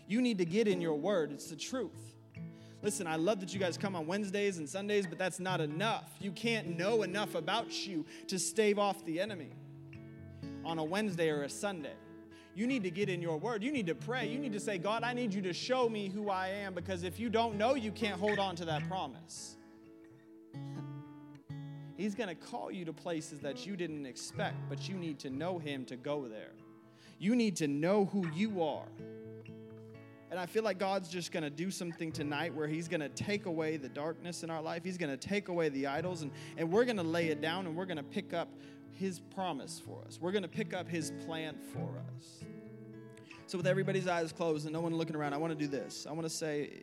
You 0.07 0.21
need 0.21 0.37
to 0.37 0.45
get 0.45 0.67
in 0.67 0.79
your 0.79 0.95
word. 0.95 1.31
It's 1.31 1.47
the 1.47 1.55
truth. 1.55 2.13
Listen, 2.83 3.07
I 3.07 3.15
love 3.15 3.39
that 3.39 3.53
you 3.53 3.59
guys 3.59 3.77
come 3.77 3.95
on 3.95 4.05
Wednesdays 4.05 4.57
and 4.57 4.69
Sundays, 4.69 5.07
but 5.07 5.17
that's 5.17 5.39
not 5.39 5.61
enough. 5.61 6.11
You 6.19 6.31
can't 6.31 6.77
know 6.77 7.03
enough 7.03 7.33
about 7.33 7.87
you 7.87 8.05
to 8.27 8.37
stave 8.37 8.77
off 8.77 9.03
the 9.05 9.19
enemy 9.19 9.51
on 10.65 10.77
a 10.77 10.83
Wednesday 10.83 11.29
or 11.29 11.43
a 11.43 11.49
Sunday. 11.49 11.95
You 12.55 12.67
need 12.67 12.83
to 12.83 12.91
get 12.91 13.09
in 13.09 13.21
your 13.21 13.37
word. 13.37 13.63
You 13.63 13.71
need 13.71 13.87
to 13.87 13.95
pray. 13.95 14.27
You 14.27 14.37
need 14.37 14.53
to 14.53 14.59
say, 14.59 14.77
God, 14.77 15.03
I 15.03 15.13
need 15.13 15.33
you 15.33 15.41
to 15.43 15.53
show 15.53 15.89
me 15.89 16.09
who 16.09 16.29
I 16.29 16.49
am 16.49 16.73
because 16.73 17.03
if 17.03 17.19
you 17.19 17.29
don't 17.29 17.55
know, 17.55 17.73
you 17.73 17.91
can't 17.91 18.19
hold 18.19 18.37
on 18.37 18.55
to 18.57 18.65
that 18.65 18.87
promise. 18.87 19.55
He's 22.03 22.15
going 22.15 22.27
to 22.27 22.35
call 22.35 22.69
you 22.69 22.83
to 22.83 22.91
places 22.91 23.39
that 23.39 23.65
you 23.65 23.77
didn't 23.77 24.05
expect, 24.05 24.57
but 24.67 24.89
you 24.89 24.95
need 24.95 25.19
to 25.19 25.29
know 25.29 25.57
Him 25.57 25.85
to 25.85 25.95
go 25.95 26.27
there. 26.27 26.51
You 27.17 27.33
need 27.33 27.55
to 27.57 27.67
know 27.69 28.03
who 28.11 28.27
you 28.35 28.61
are. 28.61 28.89
And 30.29 30.37
I 30.37 30.45
feel 30.45 30.63
like 30.63 30.79
God's 30.79 31.07
just 31.07 31.31
going 31.31 31.43
to 31.43 31.49
do 31.49 31.71
something 31.71 32.11
tonight 32.11 32.53
where 32.53 32.67
He's 32.67 32.89
going 32.89 32.99
to 32.99 33.07
take 33.07 33.45
away 33.45 33.77
the 33.77 33.87
darkness 33.87 34.43
in 34.43 34.49
our 34.49 34.61
life. 34.61 34.83
He's 34.83 34.97
going 34.97 35.17
to 35.17 35.27
take 35.27 35.47
away 35.47 35.69
the 35.69 35.87
idols, 35.87 36.23
and, 36.23 36.31
and 36.57 36.69
we're 36.69 36.83
going 36.83 36.97
to 36.97 37.03
lay 37.03 37.29
it 37.29 37.39
down 37.39 37.67
and 37.67 37.73
we're 37.73 37.85
going 37.85 37.95
to 37.95 38.03
pick 38.03 38.33
up 38.33 38.49
His 38.91 39.21
promise 39.21 39.79
for 39.79 40.03
us. 40.05 40.19
We're 40.19 40.33
going 40.33 40.43
to 40.43 40.49
pick 40.49 40.73
up 40.73 40.89
His 40.89 41.13
plan 41.25 41.55
for 41.71 42.03
us. 42.17 42.43
So, 43.47 43.57
with 43.57 43.65
everybody's 43.67 44.09
eyes 44.09 44.33
closed 44.33 44.65
and 44.65 44.73
no 44.73 44.81
one 44.81 44.93
looking 44.93 45.15
around, 45.15 45.33
I 45.33 45.37
want 45.37 45.57
to 45.57 45.57
do 45.57 45.67
this. 45.67 46.05
I 46.05 46.11
want 46.11 46.23
to 46.23 46.29
say, 46.29 46.81